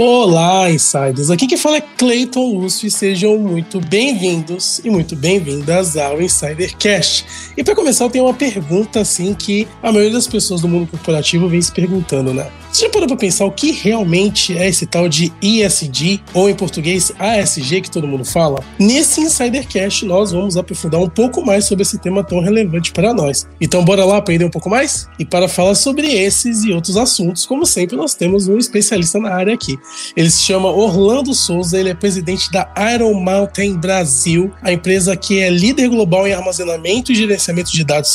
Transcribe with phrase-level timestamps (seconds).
[0.00, 1.28] Olá, insiders!
[1.28, 6.76] Aqui que fala é Clayton Lúcio e sejam muito bem-vindos e muito bem-vindas ao Insider
[6.76, 7.26] Cast.
[7.56, 10.88] E para começar, eu tenho uma pergunta assim que a maioria das pessoas do mundo
[10.88, 12.48] corporativo vem se perguntando, né?
[12.78, 16.54] Você já parou para pensar o que realmente é esse tal de ESG, ou em
[16.54, 18.62] português ASG que todo mundo fala?
[18.78, 23.48] Nesse Insidercast, nós vamos aprofundar um pouco mais sobre esse tema tão relevante para nós.
[23.60, 25.08] Então, bora lá aprender um pouco mais?
[25.18, 29.34] E para falar sobre esses e outros assuntos, como sempre, nós temos um especialista na
[29.34, 29.76] área aqui.
[30.16, 35.40] Ele se chama Orlando Souza, ele é presidente da Iron Mountain Brasil, a empresa que
[35.40, 38.10] é líder global em armazenamento e gerenciamento de dados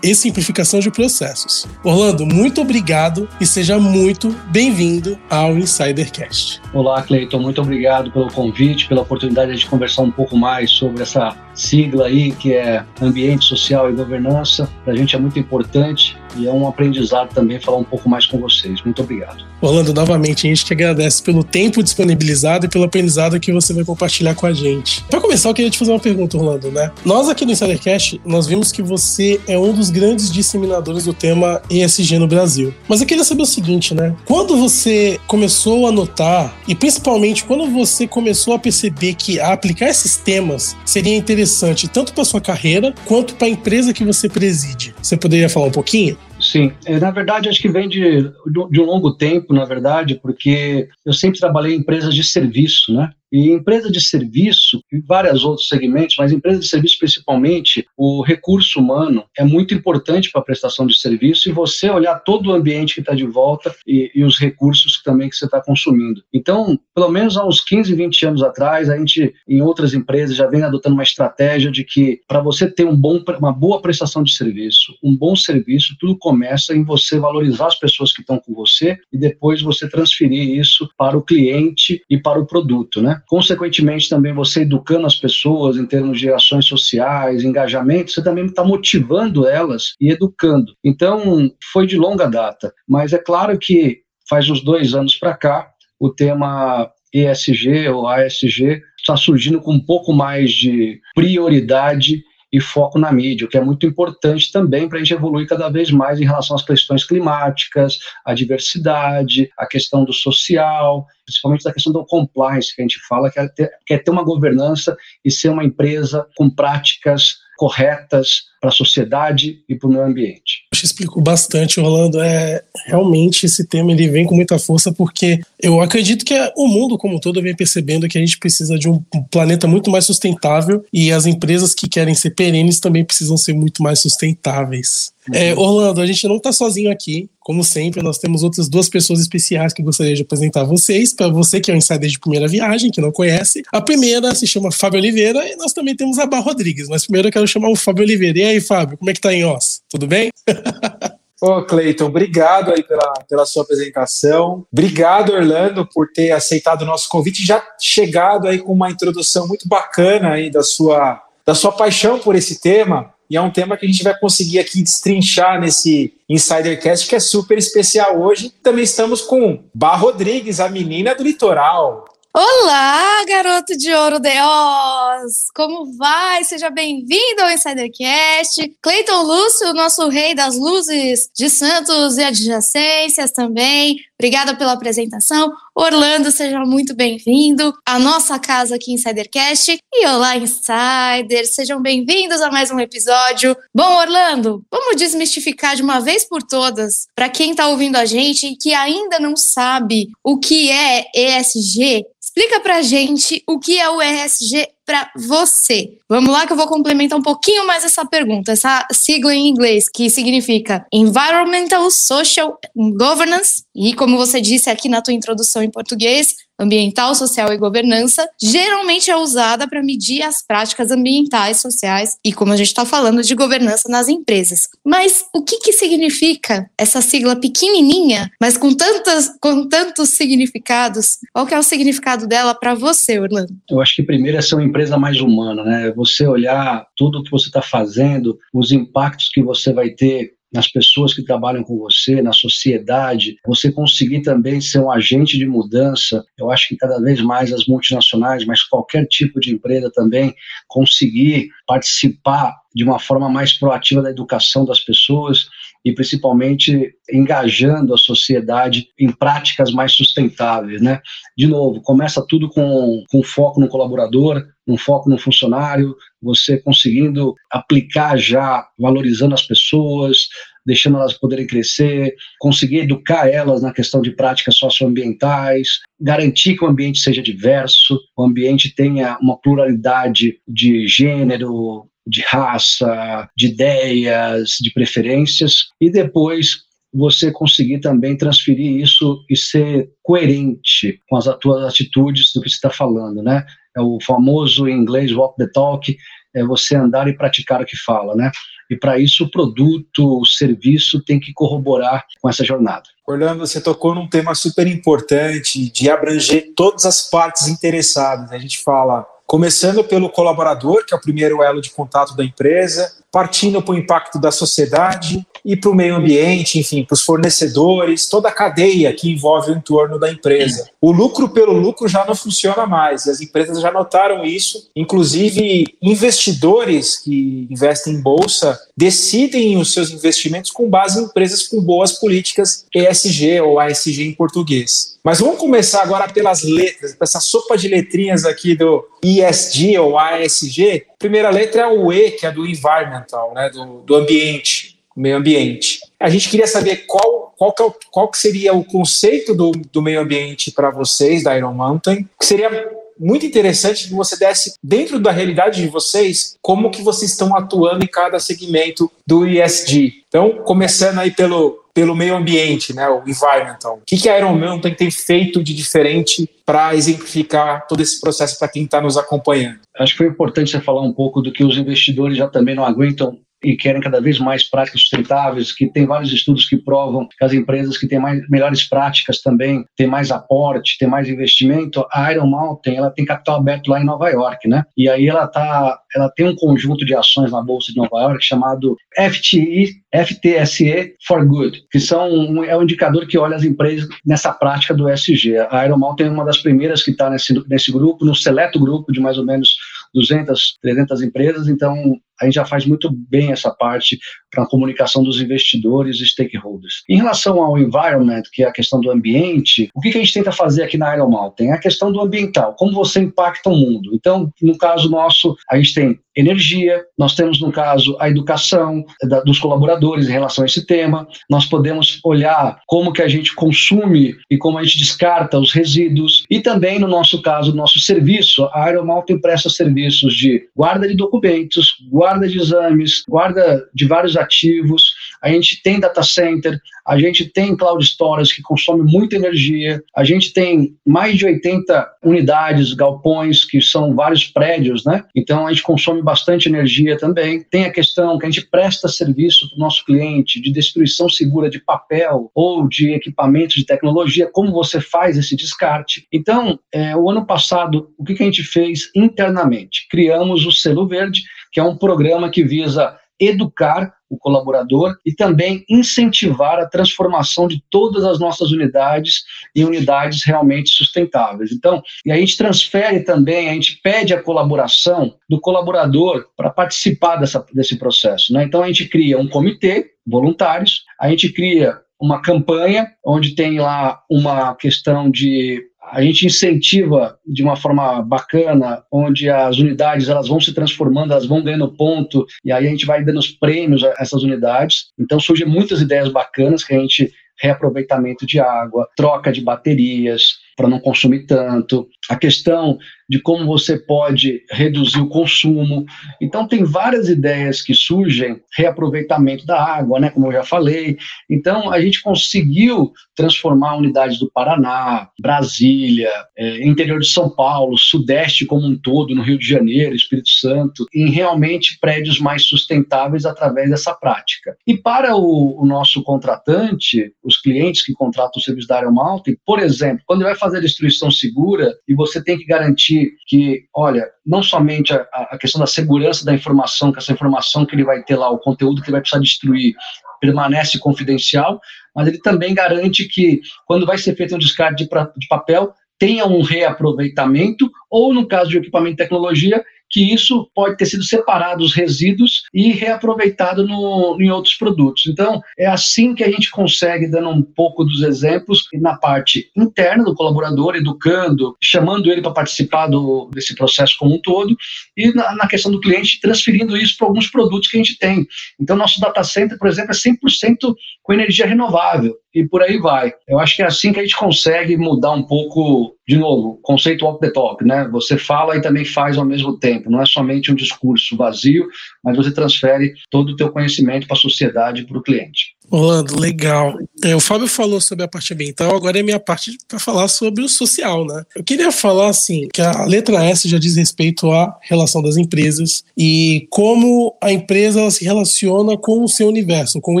[0.02, 1.66] e simplificação de processos.
[1.82, 6.60] Orlando, muito obrigado e seja muito bem-vindo ao Insidercast.
[6.72, 11.36] Olá, Cleiton, muito obrigado pelo convite, pela oportunidade de conversar um pouco mais sobre essa
[11.54, 14.68] sigla aí que é Ambiente Social e Governança.
[14.84, 18.26] Para a gente é muito importante e é um aprendizado também falar um pouco mais
[18.26, 18.82] com vocês.
[18.82, 19.44] Muito obrigado.
[19.60, 23.84] Orlando, novamente, a gente que agradece pelo tempo disponibilizado e pelo aprendizado que você vai
[23.84, 25.04] compartilhar com a gente.
[25.04, 26.90] Para começar, eu queria te fazer uma pergunta, Orlando, né?
[27.04, 31.60] Nós aqui no Insidercast, nós vimos que você é um dos grandes disseminadores do tema
[31.70, 32.72] ESG no Brasil.
[32.88, 34.14] Mas eu queria saber o seguinte, né?
[34.24, 40.16] Quando você começou a notar, e principalmente quando você começou a perceber que aplicar esses
[40.16, 45.16] temas seria interessante tanto para sua carreira quanto para a empresa que você preside, você
[45.16, 46.16] poderia falar um pouquinho?
[46.40, 48.30] Sim, é, na verdade acho que vem de,
[48.70, 53.10] de um longo tempo, na verdade, porque eu sempre trabalhei em empresas de serviço, né?
[53.34, 58.78] E empresa de serviço, e vários outros segmentos, mas empresa de serviço principalmente, o recurso
[58.78, 62.94] humano é muito importante para a prestação de serviço e você olhar todo o ambiente
[62.94, 66.22] que está de volta e, e, os recursos também que você está consumindo.
[66.32, 70.46] Então, pelo menos há uns 15, 20 anos atrás, a gente, em outras empresas, já
[70.46, 74.32] vem adotando uma estratégia de que para você ter um bom, uma boa prestação de
[74.32, 78.96] serviço, um bom serviço, tudo começa em você valorizar as pessoas que estão com você
[79.12, 83.23] e depois você transferir isso para o cliente e para o produto, né?
[83.28, 88.64] Consequentemente, também você educando as pessoas em termos de ações sociais, engajamento, você também está
[88.64, 90.74] motivando elas e educando.
[90.84, 92.72] Então, foi de longa data.
[92.88, 93.98] Mas é claro que
[94.28, 99.84] faz uns dois anos para cá, o tema ESG ou ASG está surgindo com um
[99.84, 102.22] pouco mais de prioridade
[102.54, 105.68] e foco na mídia, o que é muito importante também para a gente evoluir cada
[105.68, 111.72] vez mais em relação às questões climáticas, a diversidade, a questão do social, principalmente da
[111.72, 114.96] questão do compliance, que a gente fala, que é ter, que é ter uma governança
[115.24, 120.64] e ser uma empresa com práticas corretas para a sociedade e para o meio ambiente.
[120.70, 122.20] Acho que explicou bastante, Orlando.
[122.20, 126.98] É, realmente esse tema ele vem com muita força porque eu acredito que o mundo
[126.98, 130.84] como um todo vem percebendo que a gente precisa de um planeta muito mais sustentável
[130.92, 135.10] e as empresas que querem ser perenes também precisam ser muito mais sustentáveis.
[135.26, 135.34] Uhum.
[135.34, 137.30] É, Orlando, a gente não está sozinho aqui.
[137.44, 141.12] Como sempre, nós temos outras duas pessoas especiais que gostaria de apresentar a vocês.
[141.12, 144.46] Para você que é um insider de primeira viagem, que não conhece, a primeira se
[144.46, 146.88] chama Fábio Oliveira e nós também temos a Bar Rodrigues.
[146.88, 148.38] Mas primeiro eu quero chamar o Fábio Oliveira.
[148.38, 149.82] E aí, Fábio, como é que tá em Oz?
[149.90, 150.30] Tudo bem?
[151.38, 154.66] Ô, Cleiton, obrigado aí pela, pela sua apresentação.
[154.72, 159.68] Obrigado, Orlando, por ter aceitado o nosso convite já chegado aí com uma introdução muito
[159.68, 163.12] bacana aí da sua, da sua paixão por esse tema.
[163.28, 167.20] E é um tema que a gente vai conseguir aqui destrinchar nesse Insidercast, que é
[167.20, 168.52] super especial hoje.
[168.62, 172.04] Também estamos com Bar Rodrigues, a menina do litoral.
[172.36, 175.46] Olá, garoto de ouro de Oz!
[175.54, 176.42] Como vai?
[176.42, 178.76] Seja bem-vindo ao Insidercast.
[178.82, 184.00] Cleiton Lúcio, nosso rei das luzes de Santos e adjacências também.
[184.18, 185.52] Obrigada pela apresentação.
[185.74, 189.76] Orlando, seja muito bem-vindo à nossa casa aqui Insidercast.
[189.92, 193.56] E olá, Insiders, sejam bem-vindos a mais um episódio.
[193.74, 198.46] Bom, Orlando, vamos desmistificar de uma vez por todas, para quem está ouvindo a gente
[198.46, 203.88] e que ainda não sabe o que é ESG, explica pra gente o que é
[203.90, 205.98] o ESG para você.
[206.08, 209.88] Vamos lá que eu vou complementar um pouquinho mais essa pergunta, essa sigla em inglês
[209.88, 216.36] que significa Environmental Social Governance e como você disse aqui na tua introdução em português,
[216.58, 222.52] ambiental, social e governança, geralmente é usada para medir as práticas ambientais, sociais e, como
[222.52, 224.68] a gente está falando, de governança nas empresas.
[224.84, 231.18] Mas o que, que significa essa sigla pequenininha, mas com, tantas, com tantos significados?
[231.32, 233.54] Qual que é o significado dela para você, Orlando?
[233.70, 235.92] Eu acho que primeiro é ser uma empresa mais humana, né?
[235.96, 240.68] Você olhar tudo o que você está fazendo, os impactos que você vai ter nas
[240.68, 246.24] pessoas que trabalham com você, na sociedade, você conseguir também ser um agente de mudança.
[246.38, 250.32] Eu acho que cada vez mais as multinacionais, mas qualquer tipo de empresa também,
[250.68, 255.48] conseguir participar de uma forma mais proativa da educação das pessoas
[255.84, 261.00] e principalmente engajando a sociedade em práticas mais sustentáveis, né?
[261.36, 267.34] De novo, começa tudo com, com foco no colaborador, um foco no funcionário, você conseguindo
[267.50, 270.28] aplicar já, valorizando as pessoas,
[270.64, 276.68] deixando elas poderem crescer, conseguir educar elas na questão de práticas socioambientais, garantir que o
[276.68, 284.70] ambiente seja diverso, o ambiente tenha uma pluralidade de gênero, de raça, de ideias, de
[284.72, 292.32] preferências, e depois você conseguir também transferir isso e ser coerente com as tuas atitudes
[292.32, 293.44] do que você está falando, né?
[293.76, 295.96] É o famoso em inglês walk the talk,
[296.34, 298.30] é você andar e praticar o que fala, né?
[298.70, 302.84] E para isso o produto, o serviço tem que corroborar com essa jornada.
[303.06, 308.32] Orlando, você tocou num tema super importante de abranger todas as partes interessadas.
[308.32, 312.92] A gente fala começando pelo colaborador, que é o primeiro elo de contato da empresa,
[313.10, 318.08] partindo para o impacto da sociedade e para o meio ambiente, enfim, para os fornecedores,
[318.08, 320.68] toda a cadeia que envolve o entorno da empresa.
[320.80, 326.96] O lucro pelo lucro já não funciona mais, as empresas já notaram isso, inclusive investidores
[326.96, 332.66] que investem em bolsa decidem os seus investimentos com base em empresas com boas políticas
[332.74, 334.94] ESG ou ASG em português.
[335.04, 340.86] Mas vamos começar agora pelas letras, essa sopa de letrinhas aqui do ESG ou ASG.
[340.94, 345.16] A primeira letra é o E, que é do environmental, né, do, do ambiente, meio
[345.16, 345.80] ambiente.
[345.98, 349.82] A gente queria saber qual, qual, que, é qual que seria o conceito do, do
[349.82, 354.98] meio ambiente para vocês, da Iron Mountain, que seria muito interessante que você desse, dentro
[355.00, 360.04] da realidade de vocês, como que vocês estão atuando em cada segmento do ESG.
[360.08, 363.78] Então, começando aí pelo, pelo meio ambiente, né, o environmental.
[363.78, 368.38] O que, que a Iron Mountain tem feito de diferente para exemplificar todo esse processo
[368.38, 369.58] para quem está nos acompanhando?
[369.76, 372.64] Acho que foi importante você falar um pouco do que os investidores já também não
[372.64, 377.24] aguentam e querem cada vez mais práticas sustentáveis, que tem vários estudos que provam que
[377.24, 381.86] as empresas que têm mais, melhores práticas também têm mais aporte, têm mais investimento.
[381.92, 384.64] A Iron Mountain, ela tem capital aberto lá em Nova York, né?
[384.76, 388.24] E aí ela tá, ela tem um conjunto de ações na bolsa de Nova York
[388.24, 393.88] chamado FTI, FTSE for Good, que são um, é um indicador que olha as empresas
[394.04, 395.38] nessa prática do SG.
[395.50, 398.92] A Iron Mountain é uma das primeiras que está nesse, nesse grupo, no seleto grupo
[398.92, 399.54] de mais ou menos
[399.94, 403.98] 200, 300 empresas, então a gente já faz muito bem essa parte
[404.30, 406.82] para a comunicação dos investidores e stakeholders.
[406.88, 410.32] Em relação ao environment, que é a questão do ambiente, o que, a gente tenta
[410.32, 411.50] fazer aqui na Mountain?
[411.50, 413.90] É a questão do ambiental, como você impacta o mundo.
[413.92, 419.20] Então, no caso nosso, a gente tem energia, nós temos, no caso, a educação da,
[419.20, 424.14] dos colaboradores em relação a esse tema, nós podemos olhar como que a gente consome
[424.30, 428.74] e como a gente descarta os resíduos, e também, no nosso caso, nosso serviço, a
[428.84, 435.30] Mountain presta serviços de guarda de documentos, guarda de exames, guarda de vários ativos, a
[435.30, 440.34] gente tem data center, a gente tem cloud storage que consome muita energia, a gente
[440.34, 445.02] tem mais de 80 unidades, galpões, que são vários prédios, né?
[445.16, 447.42] Então a gente consome bastante energia também.
[447.42, 451.48] Tem a questão que a gente presta serviço para o nosso cliente de destruição segura
[451.48, 456.06] de papel ou de equipamentos de tecnologia, como você faz esse descarte.
[456.12, 459.86] Então, é, o ano passado, o que, que a gente fez internamente?
[459.90, 465.64] Criamos o Selo Verde, que é um programa que visa educar o colaborador e também
[465.68, 471.52] incentivar a transformação de todas as nossas unidades em unidades realmente sustentáveis.
[471.52, 477.16] Então, e a gente transfere também, a gente pede a colaboração do colaborador para participar
[477.16, 478.32] dessa, desse processo.
[478.32, 478.44] Né?
[478.44, 484.00] Então, a gente cria um comitê, voluntários, a gente cria uma campanha onde tem lá
[484.10, 490.40] uma questão de a gente incentiva de uma forma bacana, onde as unidades elas vão
[490.40, 493.94] se transformando, elas vão ganhando ponto, e aí a gente vai dando os prêmios a
[493.98, 494.86] essas unidades.
[494.98, 500.68] Então surgem muitas ideias bacanas que a gente reaproveitamento de água, troca de baterias para
[500.68, 505.84] não consumir tanto, a questão de como você pode reduzir o consumo.
[506.20, 510.96] Então, tem várias ideias que surgem, reaproveitamento da água, né, como eu já falei.
[511.30, 518.46] Então, a gente conseguiu transformar unidades do Paraná, Brasília, é, interior de São Paulo, Sudeste
[518.46, 523.70] como um todo, no Rio de Janeiro, Espírito Santo, em realmente prédios mais sustentáveis através
[523.70, 524.56] dessa prática.
[524.66, 529.58] E para o, o nosso contratante, os clientes que contratam o serviço da Mountain, por
[529.60, 532.93] exemplo, quando ele vai fazer a destruição segura e você tem que garantir
[533.26, 537.74] que, olha, não somente a, a questão da segurança da informação, que essa informação que
[537.74, 539.74] ele vai ter lá, o conteúdo que ele vai precisar destruir,
[540.20, 541.60] permanece confidencial,
[541.94, 545.72] mas ele também garante que, quando vai ser feito um descarte de, pra, de papel,
[545.98, 551.04] tenha um reaproveitamento, ou no caso de equipamento e tecnologia, que isso pode ter sido
[551.04, 555.06] separado os resíduos e reaproveitado no, em outros produtos.
[555.06, 560.02] Então, é assim que a gente consegue, dando um pouco dos exemplos, na parte interna
[560.02, 564.56] do colaborador, educando, chamando ele para participar do, desse processo como um todo,
[564.96, 568.26] e na, na questão do cliente, transferindo isso para alguns produtos que a gente tem.
[568.58, 570.74] Então, nosso data center, por exemplo, é 100%
[571.04, 573.12] com energia renovável e por aí vai.
[573.28, 577.04] Eu acho que é assim que a gente consegue mudar um pouco, de novo, conceito
[577.04, 577.86] walk the talk, né?
[577.92, 579.90] Você fala e também faz ao mesmo tempo.
[579.90, 581.68] Não é somente um discurso vazio,
[582.02, 585.53] mas você transfere todo o teu conhecimento para a sociedade e para o cliente.
[585.70, 586.76] Orlando, legal.
[587.02, 590.44] É, o Fábio falou sobre a parte ambiental, agora é minha parte para falar sobre
[590.44, 591.24] o social, né?
[591.34, 595.84] Eu queria falar assim que a letra S já diz respeito à relação das empresas
[595.96, 600.00] e como a empresa se relaciona com o seu universo, com o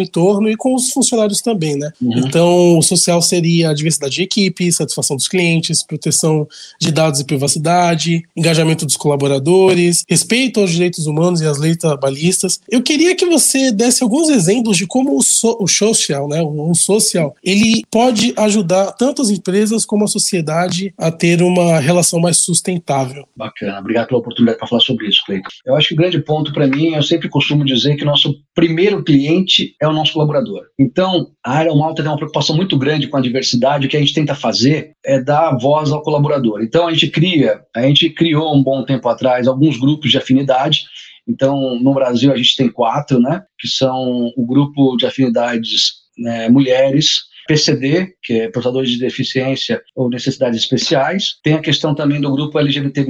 [0.00, 1.90] entorno e com os funcionários também, né?
[2.00, 2.18] Uhum.
[2.18, 6.46] Então, o social seria a diversidade de equipe, satisfação dos clientes, proteção
[6.80, 12.60] de dados e privacidade, engajamento dos colaboradores, respeito aos direitos humanos e às leis trabalhistas.
[12.70, 16.74] Eu queria que você desse alguns exemplos de como o, so, o social, né, o
[16.74, 22.38] social, ele pode ajudar tanto as empresas como a sociedade a ter uma relação mais
[22.38, 23.26] sustentável.
[23.36, 25.48] Bacana, obrigado pela oportunidade para falar sobre isso, Cleiton.
[25.66, 29.02] Eu acho que o grande ponto para mim, eu sempre costumo dizer que nosso primeiro
[29.02, 30.62] cliente é o nosso colaborador.
[30.78, 34.00] Então, a área Malta tem uma preocupação muito grande com a diversidade, o que a
[34.00, 36.62] gente tenta fazer é dar voz ao colaborador.
[36.62, 40.84] Então, a gente cria, a gente criou um bom tempo atrás alguns grupos de afinidade
[41.26, 46.48] então, no Brasil, a gente tem quatro, né, que são o grupo de afinidades né,
[46.48, 51.34] mulheres, PCD, que é portadores de deficiência ou necessidades especiais.
[51.42, 53.04] Tem a questão também do grupo LGBT+,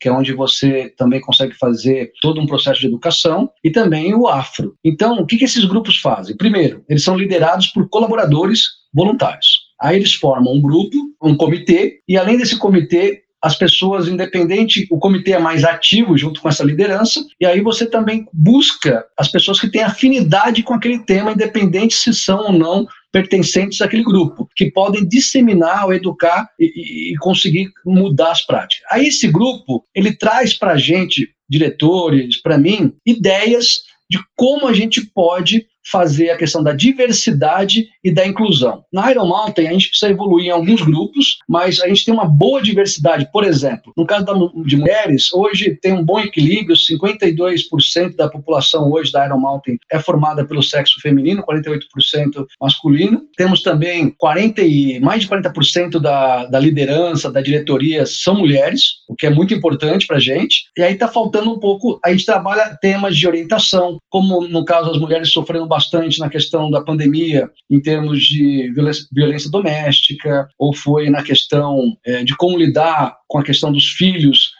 [0.00, 4.26] que é onde você também consegue fazer todo um processo de educação, e também o
[4.26, 4.74] afro.
[4.84, 6.36] Então, o que, que esses grupos fazem?
[6.36, 8.62] Primeiro, eles são liderados por colaboradores
[8.94, 9.68] voluntários.
[9.80, 14.98] Aí eles formam um grupo, um comitê, e além desse comitê, as pessoas, independente, o
[14.98, 19.60] comitê é mais ativo junto com essa liderança, e aí você também busca as pessoas
[19.60, 24.70] que têm afinidade com aquele tema, independente se são ou não pertencentes àquele grupo, que
[24.70, 28.84] podem disseminar ou educar e, e conseguir mudar as práticas.
[28.90, 34.72] Aí esse grupo, ele traz para a gente, diretores, para mim, ideias de como a
[34.72, 38.84] gente pode fazer a questão da diversidade e da inclusão.
[38.92, 42.26] Na Iron Mountain, a gente precisa evoluir em alguns grupos, mas a gente tem uma
[42.26, 43.28] boa diversidade.
[43.32, 49.12] Por exemplo, no caso de mulheres, hoje tem um bom equilíbrio, 52% da população hoje
[49.12, 53.22] da Iron Mountain é formada pelo sexo feminino, 48% masculino.
[53.36, 59.14] Temos também 40 e, mais de 40% da, da liderança, da diretoria são mulheres, o
[59.14, 60.64] que é muito importante para a gente.
[60.76, 64.90] E aí está faltando um pouco, a gente trabalha temas de orientação, como no caso
[64.90, 68.72] as mulheres sofrendo bastante bastante na questão da pandemia, em termos de
[69.12, 74.57] violência doméstica, ou foi na questão é, de como lidar com a questão dos filhos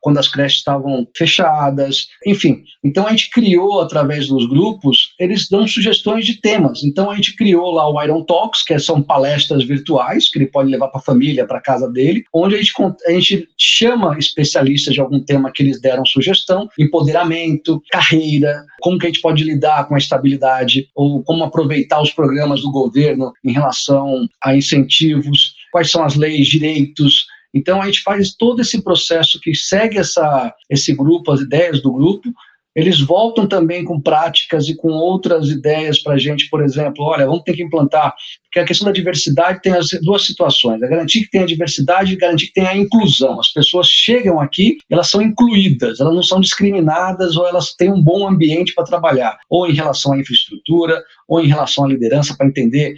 [0.00, 2.62] quando as creches estavam fechadas, enfim.
[2.84, 6.84] Então a gente criou através dos grupos, eles dão sugestões de temas.
[6.84, 10.70] Então a gente criou lá o Iron Talks, que são palestras virtuais que ele pode
[10.70, 12.72] levar para a família, para casa dele, onde a gente,
[13.06, 19.06] a gente chama especialistas de algum tema que eles deram sugestão, empoderamento, carreira, como que
[19.06, 23.52] a gente pode lidar com a estabilidade ou como aproveitar os programas do governo em
[23.52, 29.40] relação a incentivos, quais são as leis, direitos, então a gente faz todo esse processo
[29.40, 32.32] que segue essa, esse grupo, as ideias do grupo,
[32.78, 37.26] eles voltam também com práticas e com outras ideias para a gente, por exemplo, olha,
[37.26, 38.14] vamos ter que implantar,
[38.44, 42.16] porque a questão da diversidade tem as duas situações, é garantir que tenha diversidade e
[42.16, 43.40] garantir que tenha a inclusão.
[43.40, 48.00] As pessoas chegam aqui, elas são incluídas, elas não são discriminadas ou elas têm um
[48.00, 52.46] bom ambiente para trabalhar, ou em relação à infraestrutura, ou em relação à liderança, para
[52.46, 52.94] entender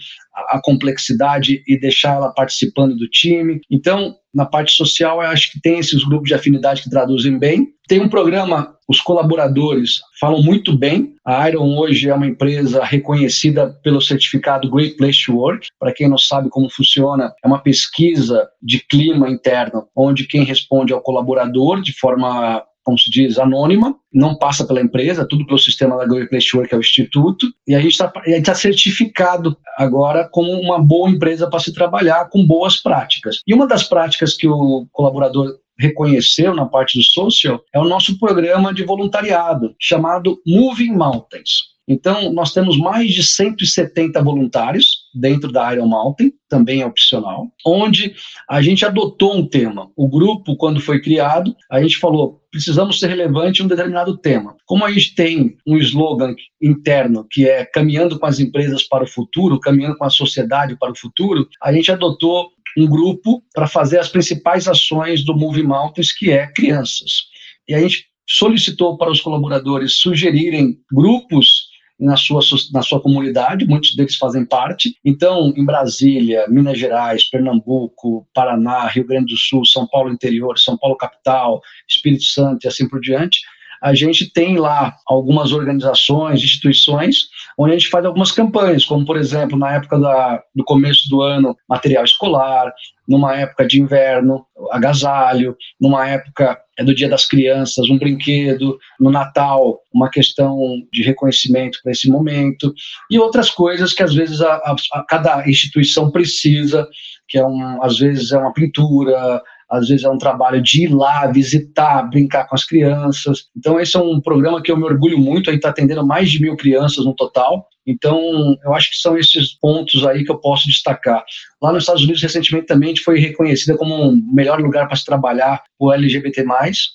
[0.48, 3.60] a complexidade e deixar ela participando do time.
[3.70, 7.68] Então, na parte social, eu acho que tem esses grupos de afinidade que traduzem bem.
[7.88, 11.14] Tem um programa, os colaboradores falam muito bem.
[11.26, 15.68] A Iron hoje é uma empresa reconhecida pelo certificado Great Place to Work.
[15.78, 20.92] Para quem não sabe como funciona, é uma pesquisa de clima interno, onde quem responde
[20.92, 25.58] é o colaborador de forma como se diz, anônima, não passa pela empresa, tudo pelo
[25.58, 28.12] sistema da Great Place Work, que é o instituto, e a gente está
[28.44, 33.42] tá certificado agora como uma boa empresa para se trabalhar com boas práticas.
[33.46, 38.18] E uma das práticas que o colaborador reconheceu na parte do social é o nosso
[38.18, 41.70] programa de voluntariado, chamado Moving Mountains.
[41.88, 48.14] Então, nós temos mais de 170 voluntários dentro da Iron Mountain, também é opcional, onde
[48.48, 49.90] a gente adotou um tema.
[49.96, 54.56] O grupo, quando foi criado, a gente falou, precisamos ser relevante em um determinado tema.
[54.66, 59.08] Como a gente tem um slogan interno que é caminhando com as empresas para o
[59.08, 63.98] futuro, caminhando com a sociedade para o futuro, a gente adotou um grupo para fazer
[63.98, 67.28] as principais ações do Move Mountains, que é crianças.
[67.68, 71.69] e a gente solicitou para os colaboradores sugerirem grupos
[72.00, 72.40] na sua,
[72.72, 74.96] na sua comunidade, muitos deles fazem parte.
[75.04, 80.78] Então, em Brasília, Minas Gerais, Pernambuco, Paraná, Rio Grande do Sul, São Paulo interior, São
[80.78, 83.40] Paulo capital, Espírito Santo e assim por diante,
[83.82, 89.16] a gente tem lá algumas organizações, instituições, onde a gente faz algumas campanhas, como, por
[89.16, 92.72] exemplo, na época da, do começo do ano, material escolar,
[93.08, 99.10] numa época de inverno, agasalho, numa época é do Dia das Crianças, um brinquedo, no
[99.10, 100.58] Natal, uma questão
[100.92, 102.72] de reconhecimento para esse momento,
[103.10, 106.88] e outras coisas que às vezes a, a, a cada instituição precisa,
[107.28, 110.88] que é um, às vezes é uma pintura, às vezes é um trabalho de ir
[110.88, 113.46] lá, visitar, brincar com as crianças.
[113.56, 116.40] Então, esse é um programa que eu me orgulho muito, aí está atendendo mais de
[116.40, 117.66] mil crianças no total.
[117.90, 121.24] Então, eu acho que são esses pontos aí que eu posso destacar.
[121.60, 124.96] Lá nos Estados Unidos, recentemente, também a gente foi reconhecida como um melhor lugar para
[124.96, 126.44] se trabalhar o LGBT+,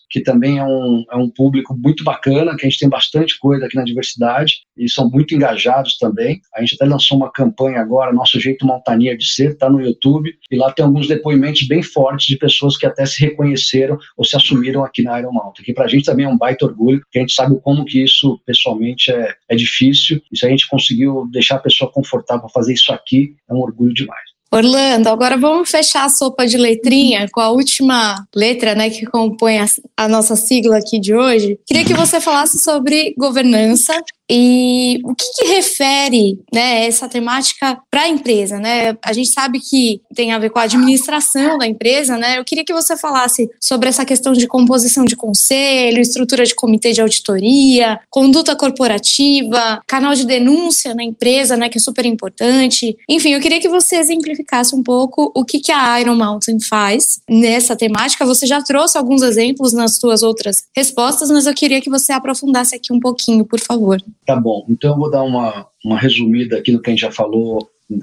[0.10, 3.66] que também é um, é um público muito bacana, que a gente tem bastante coisa
[3.66, 6.40] aqui na diversidade, e são muito engajados também.
[6.56, 10.34] A gente até lançou uma campanha agora, Nosso Jeito Montaninha de Ser, está no YouTube,
[10.50, 14.36] e lá tem alguns depoimentos bem fortes de pessoas que até se reconheceram ou se
[14.36, 17.20] assumiram aqui na Iron Mountain, que para a gente também é um baita orgulho, que
[17.20, 21.28] a gente sabe como que isso, pessoalmente, é, é difícil, e se a gente conseguiu
[21.32, 24.36] deixar a pessoa confortável fazer isso aqui, é um orgulho demais.
[24.52, 29.60] Orlando, agora vamos fechar a sopa de letrinha com a última letra, né, que compõe
[29.60, 29.66] a,
[29.98, 31.60] a nossa sigla aqui de hoje.
[31.68, 33.94] Queria que você falasse sobre governança
[34.30, 38.60] e o que, que refere né, essa temática para a empresa?
[38.60, 38.98] Né?
[39.04, 42.18] A gente sabe que tem a ver com a administração da empresa.
[42.18, 42.40] Né?
[42.40, 46.92] Eu queria que você falasse sobre essa questão de composição de conselho, estrutura de comitê
[46.92, 52.98] de auditoria, conduta corporativa, canal de denúncia na empresa, né, que é super importante.
[53.10, 57.20] Enfim, eu queria que você exemplificasse um pouco o que, que a Iron Mountain faz
[57.30, 58.26] nessa temática.
[58.26, 62.76] Você já trouxe alguns exemplos nas suas outras respostas, mas eu queria que você aprofundasse
[62.76, 64.02] aqui um pouquinho, por favor.
[64.26, 67.12] Tá bom, então eu vou dar uma, uma resumida aqui no que a gente já
[67.12, 67.60] falou,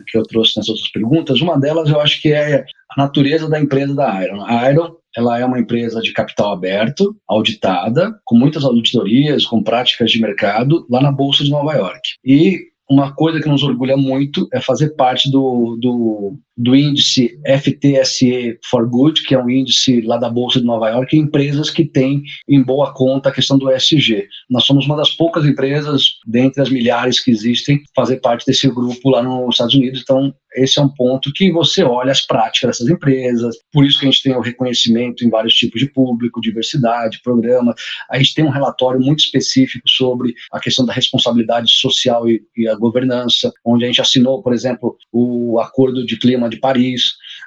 [0.06, 1.40] que eu trouxe nas outras perguntas.
[1.40, 4.44] Uma delas eu acho que é a natureza da empresa da Iron.
[4.44, 10.10] A Iron ela é uma empresa de capital aberto, auditada, com muitas auditorias, com práticas
[10.10, 12.00] de mercado, lá na Bolsa de Nova York.
[12.24, 18.56] E uma coisa que nos orgulha muito é fazer parte do, do, do índice FTSE
[18.70, 22.22] for Good, que é um índice lá da Bolsa de Nova York, empresas que têm
[22.48, 24.28] em boa conta a questão do ESG.
[24.48, 29.10] Nós somos uma das poucas empresas, dentre as milhares que existem, fazer parte desse grupo
[29.10, 30.02] lá nos Estados Unidos.
[30.02, 34.06] Então, esse é um ponto que você olha as práticas dessas empresas, por isso que
[34.06, 37.74] a gente tem o reconhecimento em vários tipos de público, diversidade, programa.
[38.10, 42.68] A gente tem um relatório muito específico sobre a questão da responsabilidade social e, e
[42.68, 47.02] a governança, onde a gente assinou, por exemplo, o Acordo de Clima de Paris,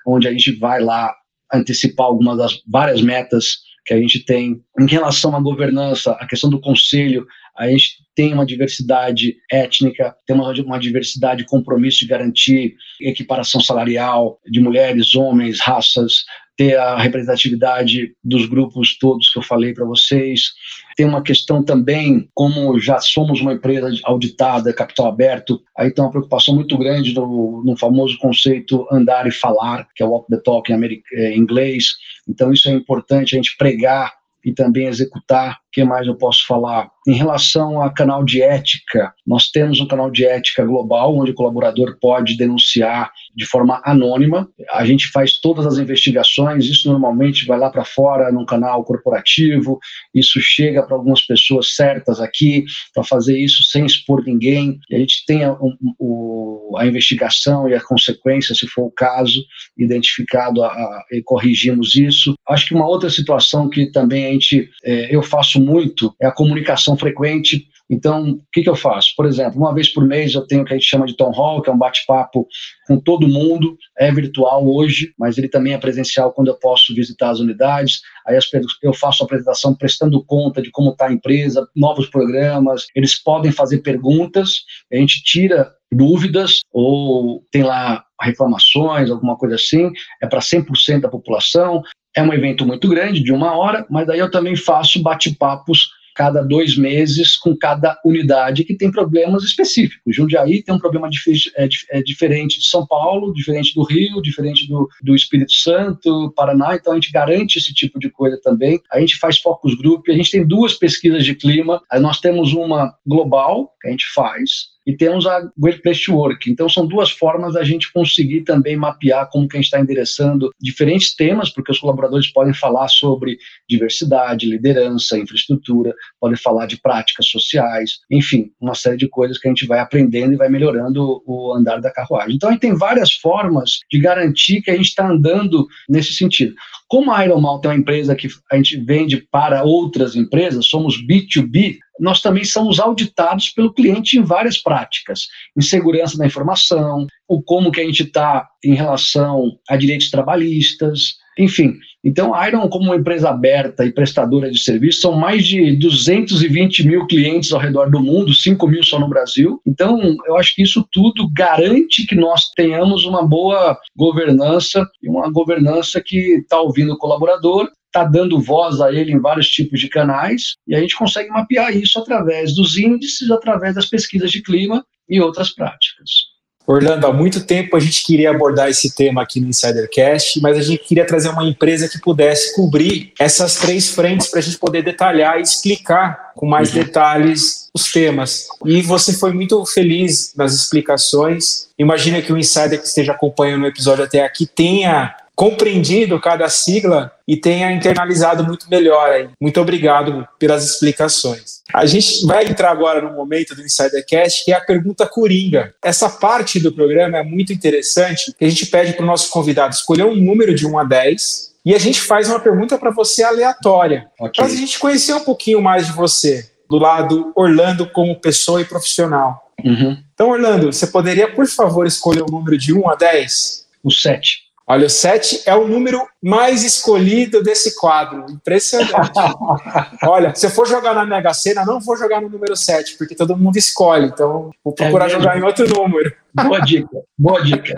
[0.06, 1.14] onde a gente vai lá
[1.54, 4.62] antecipar algumas das várias metas que a gente tem.
[4.80, 7.26] Em relação à governança, a questão do conselho,
[7.58, 13.62] a gente tem uma diversidade étnica, tem uma, uma diversidade de compromisso de garantir equiparação
[13.62, 16.26] salarial de mulheres, homens, raças,
[16.58, 20.54] ter a representatividade dos grupos todos que eu falei para vocês.
[20.96, 26.12] Tem uma questão também, como já somos uma empresa auditada, capital aberto, aí tem uma
[26.12, 30.38] preocupação muito grande no, no famoso conceito andar e falar, que é o walk the
[30.38, 31.96] talk em, em inglês.
[32.28, 34.14] Então, isso é importante a gente pregar
[34.44, 35.60] e também executar.
[35.76, 36.90] Que mais eu posso falar?
[37.06, 41.36] Em relação a canal de ética, nós temos um canal de ética global, onde o
[41.36, 44.50] colaborador pode denunciar de forma anônima.
[44.72, 49.78] A gente faz todas as investigações, isso normalmente vai lá para fora num canal corporativo,
[50.14, 54.80] isso chega para algumas pessoas certas aqui, para fazer isso sem expor ninguém.
[54.90, 55.56] E a gente tem a,
[56.00, 59.44] o, a investigação e a consequência, se for o caso,
[59.78, 62.34] identificado a, a, e corrigimos isso.
[62.48, 66.32] Acho que uma outra situação que também a gente, é, eu faço muito é a
[66.32, 69.14] comunicação frequente então, o que, que eu faço?
[69.16, 71.32] Por exemplo, uma vez por mês eu tenho o que a gente chama de Town
[71.32, 72.48] Hall, que é um bate-papo
[72.88, 77.30] com todo mundo, é virtual hoje, mas ele também é presencial quando eu posso visitar
[77.30, 78.02] as unidades.
[78.26, 78.38] Aí
[78.82, 83.52] eu faço a apresentação prestando conta de como está a empresa, novos programas, eles podem
[83.52, 90.40] fazer perguntas, a gente tira dúvidas ou tem lá reclamações, alguma coisa assim, é para
[90.40, 91.84] 100% da população.
[92.16, 96.42] É um evento muito grande, de uma hora, mas daí eu também faço bate-papos cada
[96.42, 100.16] dois meses com cada unidade que tem problemas específicos.
[100.16, 101.10] Jundiaí tem um problema
[101.58, 106.76] é, é, diferente de São Paulo, diferente do Rio, diferente do, do Espírito Santo, Paraná,
[106.76, 108.80] então a gente garante esse tipo de coisa também.
[108.90, 112.96] A gente faz focus group, a gente tem duas pesquisas de clima, nós temos uma
[113.06, 116.50] global que a gente faz, e temos a Great Place to Work.
[116.50, 120.52] Então, são duas formas da gente conseguir também mapear como que a gente está endereçando
[120.62, 127.28] diferentes temas, porque os colaboradores podem falar sobre diversidade, liderança, infraestrutura, podem falar de práticas
[127.28, 131.54] sociais, enfim, uma série de coisas que a gente vai aprendendo e vai melhorando o
[131.54, 132.36] andar da carruagem.
[132.36, 136.54] Então, a gente tem várias formas de garantir que a gente está andando nesse sentido.
[136.88, 141.04] Como a Iron Mountain é uma empresa que a gente vende para outras empresas, somos
[141.04, 147.42] B2B, nós também somos auditados pelo cliente em várias práticas, em segurança da informação, ou
[147.42, 152.86] como que a gente está em relação a direitos trabalhistas, enfim, então a Iron, como
[152.86, 157.90] uma empresa aberta e prestadora de serviços, são mais de 220 mil clientes ao redor
[157.90, 159.60] do mundo, 5 mil só no Brasil.
[159.66, 165.32] Então, eu acho que isso tudo garante que nós tenhamos uma boa governança e uma
[165.32, 169.90] governança que está ouvindo o colaborador, está dando voz a ele em vários tipos de
[169.90, 174.86] canais, e a gente consegue mapear isso através dos índices, através das pesquisas de clima
[175.10, 176.35] e outras práticas.
[176.68, 180.62] Orlando, há muito tempo a gente queria abordar esse tema aqui no Insidercast, mas a
[180.62, 184.84] gente queria trazer uma empresa que pudesse cobrir essas três frentes para a gente poder
[184.84, 186.84] detalhar e explicar com mais uhum.
[186.84, 188.48] detalhes os temas.
[188.66, 191.68] E você foi muito feliz nas explicações.
[191.78, 197.12] Imagina que o insider que esteja acompanhando o episódio até aqui tenha compreendido cada sigla
[197.28, 199.10] e tenha internalizado muito melhor.
[199.10, 199.30] Aí.
[199.40, 201.62] Muito obrigado pelas explicações.
[201.74, 205.74] A gente vai entrar agora no momento do Insidercast, que é a pergunta coringa.
[205.84, 209.74] Essa parte do programa é muito interessante, que a gente pede para o nosso convidado
[209.74, 213.24] escolher um número de 1 a 10 e a gente faz uma pergunta para você
[213.24, 214.44] aleatória, okay.
[214.44, 218.66] para a gente conhecer um pouquinho mais de você, do lado Orlando como pessoa e
[218.66, 219.52] profissional.
[219.64, 219.98] Uhum.
[220.14, 223.66] Então, Orlando, você poderia, por favor, escolher o um número de 1 a 10?
[223.84, 224.45] O 7.
[224.68, 228.26] Olha, o 7 é o número mais escolhido desse quadro.
[228.30, 229.12] Impressionante.
[230.04, 233.14] Olha, se eu for jogar na Mega Sena, não vou jogar no número 7, porque
[233.14, 234.08] todo mundo escolhe.
[234.08, 236.12] Então, vou é procurar é jogar em outro número.
[236.34, 237.76] Boa dica, boa dica.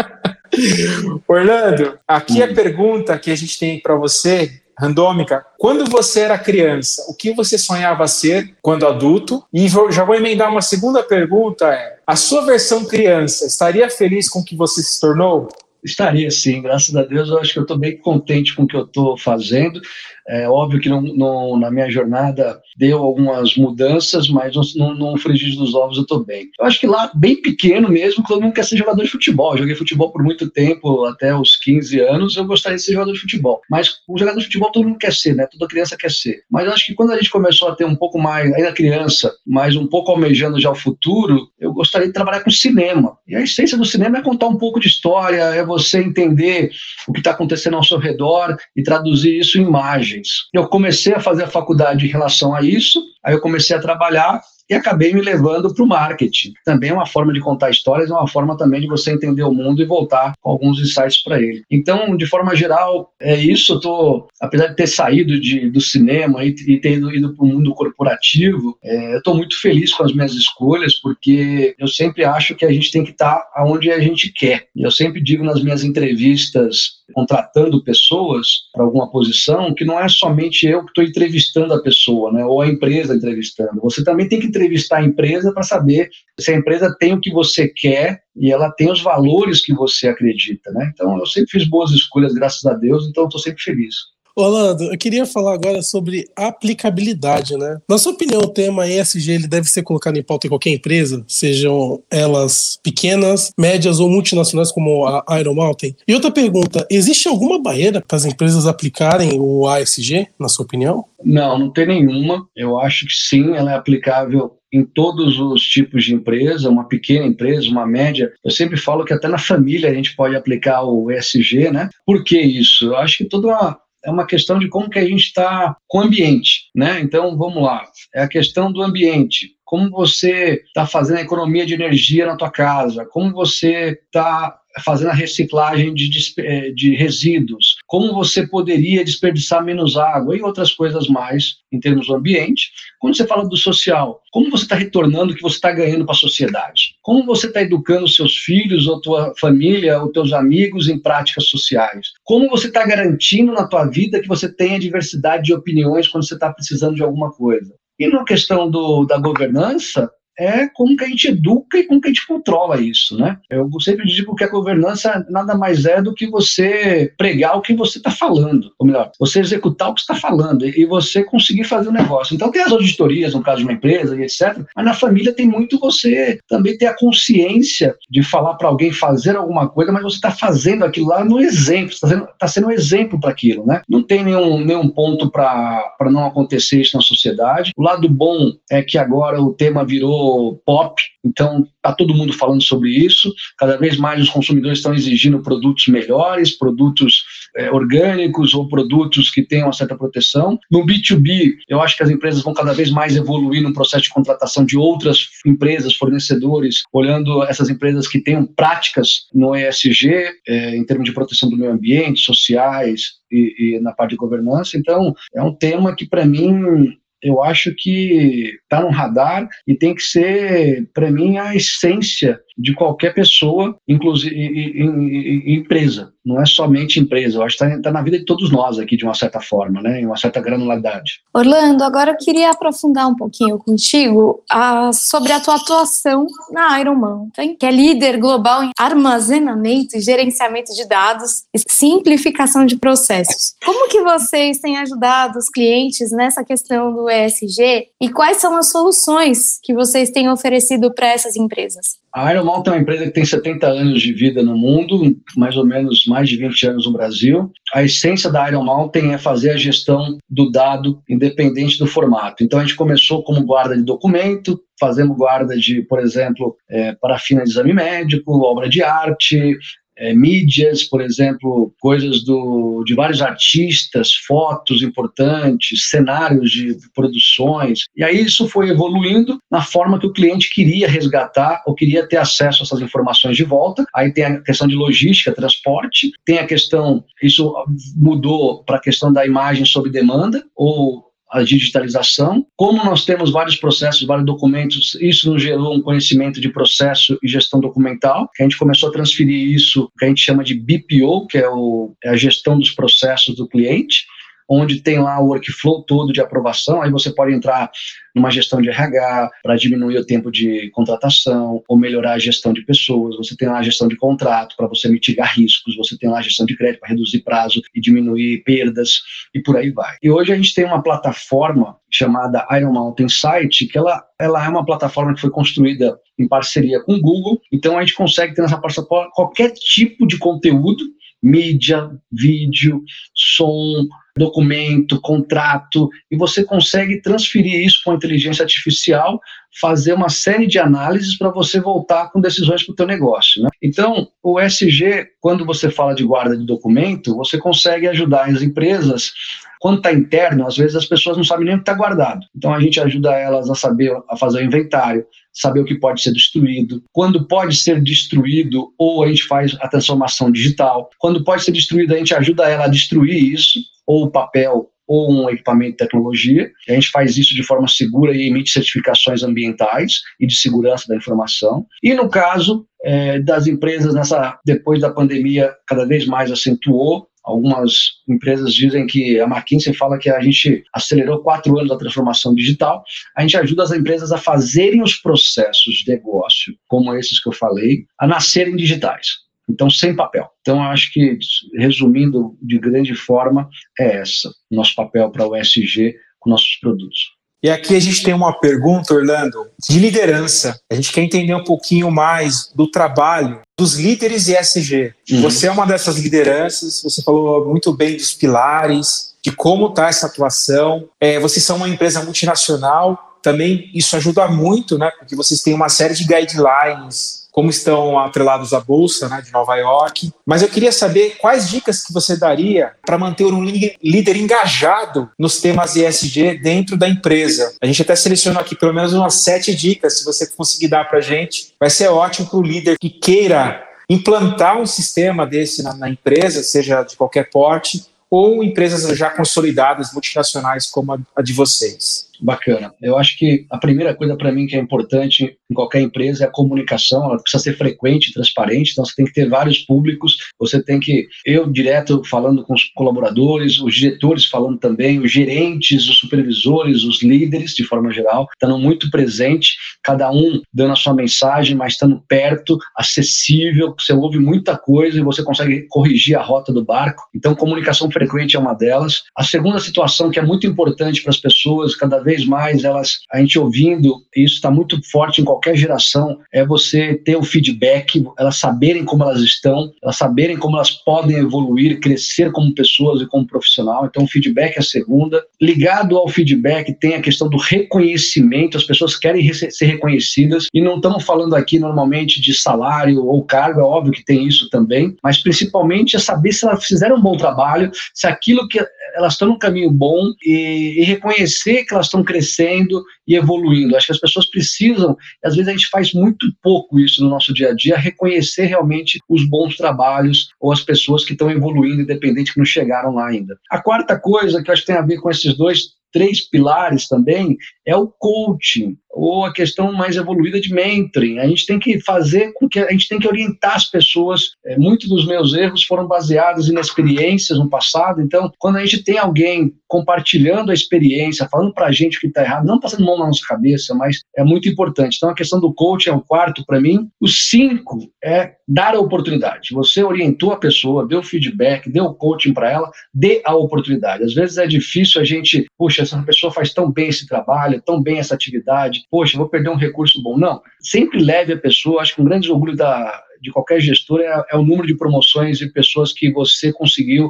[1.27, 2.45] Orlando, aqui hum.
[2.45, 5.45] a pergunta que a gente tem para você, randômica.
[5.57, 9.43] Quando você era criança, o que você sonhava ser quando adulto?
[9.53, 14.39] E já vou emendar uma segunda pergunta: é, a sua versão criança estaria feliz com
[14.39, 15.49] o que você se tornou?
[15.83, 17.29] Estaria sim, graças a Deus.
[17.29, 19.81] Eu acho que eu estou bem contente com o que eu estou fazendo.
[20.27, 25.55] É óbvio que não, não, na minha jornada deu algumas mudanças, mas no, no frigir
[25.55, 26.49] dos ovos eu estou bem.
[26.59, 29.53] Eu acho que lá, bem pequeno mesmo, todo mundo quer ser jogador de futebol.
[29.53, 33.13] Eu joguei futebol por muito tempo, até os 15 anos, eu gostaria de ser jogador
[33.13, 33.61] de futebol.
[33.69, 35.47] Mas o jogador de futebol todo mundo quer ser, né?
[35.49, 36.41] Toda criança quer ser.
[36.51, 39.33] Mas eu acho que quando a gente começou a ter um pouco mais, ainda criança,
[39.45, 43.17] mas um pouco almejando já o futuro, eu gostaria de trabalhar com cinema.
[43.25, 46.71] E a essência do cinema é contar um pouco de história, é você entender
[47.07, 50.16] o que está acontecendo ao seu redor e traduzir isso em imagem
[50.53, 54.41] Eu comecei a fazer a faculdade em relação a isso, aí eu comecei a trabalhar
[54.69, 56.53] e acabei me levando para o marketing.
[56.65, 59.53] Também é uma forma de contar histórias, é uma forma também de você entender o
[59.53, 61.63] mundo e voltar com alguns insights para ele.
[61.71, 63.73] Então, de forma geral, é isso.
[63.73, 67.45] Eu tô, apesar de ter saído de, do cinema e, e ter ido, ido para
[67.45, 72.25] o mundo corporativo, é, eu estou muito feliz com as minhas escolhas, porque eu sempre
[72.25, 74.67] acho que a gente tem que estar tá onde a gente quer.
[74.75, 80.67] Eu sempre digo nas minhas entrevistas contratando pessoas para alguma posição que não é somente
[80.67, 83.81] eu que estou entrevistando a pessoa, né, ou a empresa entrevistando.
[83.81, 87.31] Você também tem que entrevistar a empresa para saber se a empresa tem o que
[87.31, 90.91] você quer e ela tem os valores que você acredita, né?
[90.93, 93.95] Então eu sempre fiz boas escolhas, graças a Deus, então estou sempre feliz.
[94.37, 97.79] Orlando, eu queria falar agora sobre aplicabilidade, né?
[97.89, 101.25] Na sua opinião, o tema ESG ele deve ser colocado em pauta em qualquer empresa,
[101.27, 105.95] sejam elas pequenas, médias ou multinacionais como a Iron Mountain?
[106.07, 111.05] E outra pergunta, existe alguma barreira para as empresas aplicarem o ASG, na sua opinião?
[111.25, 112.47] Não, não tem nenhuma.
[112.55, 117.25] Eu acho que sim, ela é aplicável em todos os tipos de empresa, uma pequena
[117.25, 118.31] empresa, uma média.
[118.43, 121.89] Eu sempre falo que até na família a gente pode aplicar o ESG, né?
[122.05, 122.85] Por que isso?
[122.85, 125.97] Eu acho que toda uma é uma questão de como que a gente está com
[125.97, 127.01] o ambiente, né?
[127.01, 127.83] Então, vamos lá.
[128.15, 129.49] É a questão do ambiente.
[129.65, 133.05] Como você está fazendo a economia de energia na tua casa?
[133.05, 136.09] Como você está fazendo a reciclagem de,
[136.39, 142.07] eh, de resíduos, como você poderia desperdiçar menos água e outras coisas mais em termos
[142.07, 142.71] do ambiente.
[142.99, 146.15] Quando você fala do social, como você está retornando o que você está ganhando para
[146.15, 146.95] a sociedade?
[147.01, 152.07] Como você está educando seus filhos, ou tua família, ou teus amigos em práticas sociais?
[152.23, 156.33] Como você está garantindo na tua vida que você tenha diversidade de opiniões quando você
[156.33, 157.73] está precisando de alguma coisa?
[157.99, 162.07] E na questão do, da governança, é como que a gente educa e como que
[162.07, 163.37] a gente controla isso, né?
[163.49, 167.73] Eu sempre digo que a governança nada mais é do que você pregar o que
[167.73, 171.89] você está falando, ou melhor, você executar o que está falando e você conseguir fazer
[171.89, 172.35] o negócio.
[172.35, 174.59] Então tem as auditorias no caso de uma empresa e etc.
[174.75, 179.35] Mas na família tem muito você também ter a consciência de falar para alguém fazer
[179.35, 182.71] alguma coisa, mas você está fazendo aquilo lá no exemplo, está sendo, tá sendo um
[182.71, 183.81] exemplo para aquilo, né?
[183.87, 187.71] Não tem nenhum, nenhum ponto para não acontecer isso na sociedade.
[187.75, 190.26] O lado bom é que agora o tema virou
[190.65, 193.33] pop, então está todo mundo falando sobre isso.
[193.57, 197.23] Cada vez mais os consumidores estão exigindo produtos melhores, produtos
[197.55, 200.59] é, orgânicos ou produtos que tenham uma certa proteção.
[200.71, 204.09] No B2B, eu acho que as empresas vão cada vez mais evoluir no processo de
[204.09, 210.85] contratação de outras empresas, fornecedores, olhando essas empresas que tenham práticas no ESG, é, em
[210.85, 214.77] termos de proteção do meio ambiente, sociais e, e na parte de governança.
[214.77, 219.95] Então, é um tema que, para mim, eu acho que está no radar e tem
[219.95, 226.11] que ser, para mim, a essência de qualquer pessoa, inclusive em, empresa.
[226.25, 227.37] Não é somente empresa.
[227.37, 229.81] Eu acho que está tá na vida de todos nós aqui, de uma certa forma,
[229.81, 230.01] né?
[230.01, 231.21] em uma certa granularidade.
[231.33, 236.95] Orlando, agora eu queria aprofundar um pouquinho contigo ah, sobre a tua atuação na Iron
[236.95, 243.55] Mountain, que é líder global em armazenamento e gerenciamento de dados e simplificação de processos.
[243.63, 248.69] Como que vocês têm ajudado os clientes nessa questão do ESG e quais são as
[248.69, 251.99] soluções que vocês têm oferecido para essas empresas?
[252.13, 255.55] A Iron Mountain é uma empresa que tem 70 anos de vida no mundo, mais
[255.55, 257.51] ou menos mais de 20 anos no Brasil.
[257.73, 262.43] A essência da Iron Mountain é fazer a gestão do dado independente do formato.
[262.43, 267.43] Então a gente começou como guarda de documento, fazemos guarda de, por exemplo, é, parafina
[267.43, 269.57] de exame médico, obra de arte,
[269.97, 277.85] é, mídias, por exemplo, coisas do, de vários artistas, fotos importantes, cenários de produções.
[277.95, 282.17] E aí isso foi evoluindo na forma que o cliente queria resgatar ou queria ter
[282.17, 283.85] acesso a essas informações de volta.
[283.95, 287.53] Aí tem a questão de logística, transporte, tem a questão, isso
[287.95, 292.45] mudou para a questão da imagem sob demanda, ou a digitalização.
[292.55, 297.27] Como nós temos vários processos, vários documentos, isso nos gerou um conhecimento de processo e
[297.27, 301.27] gestão documental, que a gente começou a transferir isso, que a gente chama de BPO,
[301.27, 304.05] que é, o, é a gestão dos processos do cliente
[304.49, 307.69] onde tem lá o workflow todo de aprovação, aí você pode entrar
[308.15, 312.63] numa gestão de RH para diminuir o tempo de contratação ou melhorar a gestão de
[312.63, 316.19] pessoas, você tem lá a gestão de contrato para você mitigar riscos, você tem lá
[316.19, 319.01] a gestão de crédito para reduzir prazo e diminuir perdas
[319.33, 319.95] e por aí vai.
[320.01, 324.49] E hoje a gente tem uma plataforma chamada Iron Mountain Site, que ela, ela é
[324.49, 328.41] uma plataforma que foi construída em parceria com o Google, então a gente consegue ter
[328.41, 330.83] nessa plataforma qualquer tipo de conteúdo,
[331.21, 332.83] mídia, vídeo,
[333.13, 339.19] som, documento, contrato, e você consegue transferir isso com inteligência artificial,
[339.59, 343.41] fazer uma série de análises para você voltar com decisões para o teu negócio.
[343.41, 343.49] Né?
[343.61, 349.13] Então, o SG, quando você fala de guarda de documento, você consegue ajudar as empresas
[349.59, 352.25] quando está interno, às vezes as pessoas não sabem nem o que está guardado.
[352.35, 356.01] Então a gente ajuda elas a saber a fazer o inventário, saber o que pode
[356.01, 360.89] ser destruído, quando pode ser destruído, ou a gente faz a transformação digital.
[360.99, 365.29] Quando pode ser destruído, a gente ajuda ela a destruir isso ou papel ou um
[365.29, 366.49] equipamento de tecnologia.
[366.69, 370.95] A gente faz isso de forma segura e emite certificações ambientais e de segurança da
[370.95, 371.65] informação.
[371.83, 377.07] E no caso é, das empresas, nessa depois da pandemia, cada vez mais acentuou.
[377.23, 377.73] Algumas
[378.07, 382.81] empresas dizem que a McKinsey fala que a gente acelerou quatro anos a transformação digital.
[383.17, 387.33] A gente ajuda as empresas a fazerem os processos de negócio, como esses que eu
[387.33, 389.26] falei, a nascerem digitais.
[389.49, 390.27] Então, sem papel.
[390.41, 391.17] Então, acho que,
[391.55, 397.17] resumindo de grande forma, é essa, nosso papel para o ESG com nossos produtos.
[397.43, 400.59] E aqui a gente tem uma pergunta, Orlando, de liderança.
[400.71, 404.93] A gente quer entender um pouquinho mais do trabalho dos líderes ESG.
[405.11, 405.21] Uhum.
[405.21, 410.07] Você é uma dessas lideranças, você falou muito bem dos pilares, de como está essa
[410.07, 410.89] atuação.
[410.99, 414.89] É, vocês são uma empresa multinacional, também isso ajuda muito, né?
[414.97, 419.55] Porque vocês têm uma série de guidelines como estão atrelados à bolsa né, de Nova
[419.57, 420.11] York.
[420.25, 425.39] Mas eu queria saber quais dicas que você daria para manter um líder engajado nos
[425.39, 427.53] temas ESG dentro da empresa.
[427.61, 430.97] A gente até selecionou aqui pelo menos umas sete dicas, se você conseguir dar para
[430.97, 435.75] a gente, vai ser ótimo para o líder que queira implantar um sistema desse na,
[435.75, 441.33] na empresa, seja de qualquer porte, ou empresas já consolidadas, multinacionais como a, a de
[441.33, 442.07] vocês.
[442.21, 442.73] Bacana.
[442.81, 446.27] Eu acho que a primeira coisa para mim que é importante em qualquer empresa é
[446.27, 447.05] a comunicação.
[447.05, 448.71] Ela precisa ser frequente, transparente.
[448.71, 450.17] Então você tem que ter vários públicos.
[450.39, 455.87] Você tem que eu direto falando com os colaboradores, os diretores falando também, os gerentes,
[455.87, 460.93] os supervisores, os líderes de forma geral, estando muito presente, cada um dando a sua
[460.93, 463.75] mensagem, mas estando perto, acessível.
[463.77, 467.03] Você ouve muita coisa e você consegue corrigir a rota do barco.
[467.15, 469.03] Então comunicação frequente é uma delas.
[469.15, 473.19] A segunda situação que é muito importante para as pessoas, cada vez mais elas, a
[473.19, 478.37] gente ouvindo, isso está muito forte em qualquer geração, é você ter o feedback, elas
[478.37, 483.27] saberem como elas estão, elas saberem como elas podem evoluir, crescer como pessoas e como
[483.27, 483.85] profissional.
[483.85, 485.21] Então, o feedback é a segunda.
[485.41, 490.77] Ligado ao feedback, tem a questão do reconhecimento, as pessoas querem ser reconhecidas, e não
[490.77, 495.17] estamos falando aqui normalmente de salário ou cargo, é óbvio que tem isso também, mas
[495.17, 498.59] principalmente é saber se elas fizeram um bom trabalho, se aquilo que
[498.97, 503.75] elas estão no caminho bom e, e reconhecer que elas estão crescendo e evoluindo.
[503.75, 507.33] Acho que as pessoas precisam, às vezes a gente faz muito pouco isso no nosso
[507.33, 512.33] dia a dia, reconhecer realmente os bons trabalhos ou as pessoas que estão evoluindo, independente
[512.33, 513.37] que não chegaram lá ainda.
[513.49, 517.37] A quarta coisa que acho que tem a ver com esses dois três pilares também
[517.65, 521.19] é o coaching ou a questão mais evoluída de mentoring.
[521.19, 524.31] A gente tem que fazer com que a gente tem que orientar as pessoas.
[524.45, 528.01] É, muitos dos meus erros foram baseados em experiências no passado.
[528.01, 532.23] Então, quando a gente tem alguém compartilhando a experiência, falando para gente o que está
[532.23, 534.97] errado, não passando mão na nossa cabeça, mas é muito importante.
[534.97, 536.89] Então, a questão do coaching é o quarto para mim.
[536.99, 539.53] O cinco é dar a oportunidade.
[539.53, 544.03] Você orientou a pessoa, deu feedback, deu coaching para ela, dê a oportunidade.
[544.03, 547.81] Às vezes é difícil a gente, puxa, essa pessoa faz tão bem esse trabalho, tão
[547.81, 550.17] bem essa atividade, poxa, vou perder um recurso bom.
[550.17, 554.25] Não, sempre leve a pessoa, acho que um grande orgulho da, de qualquer gestor é,
[554.31, 557.09] é, o número de promoções e pessoas que você conseguiu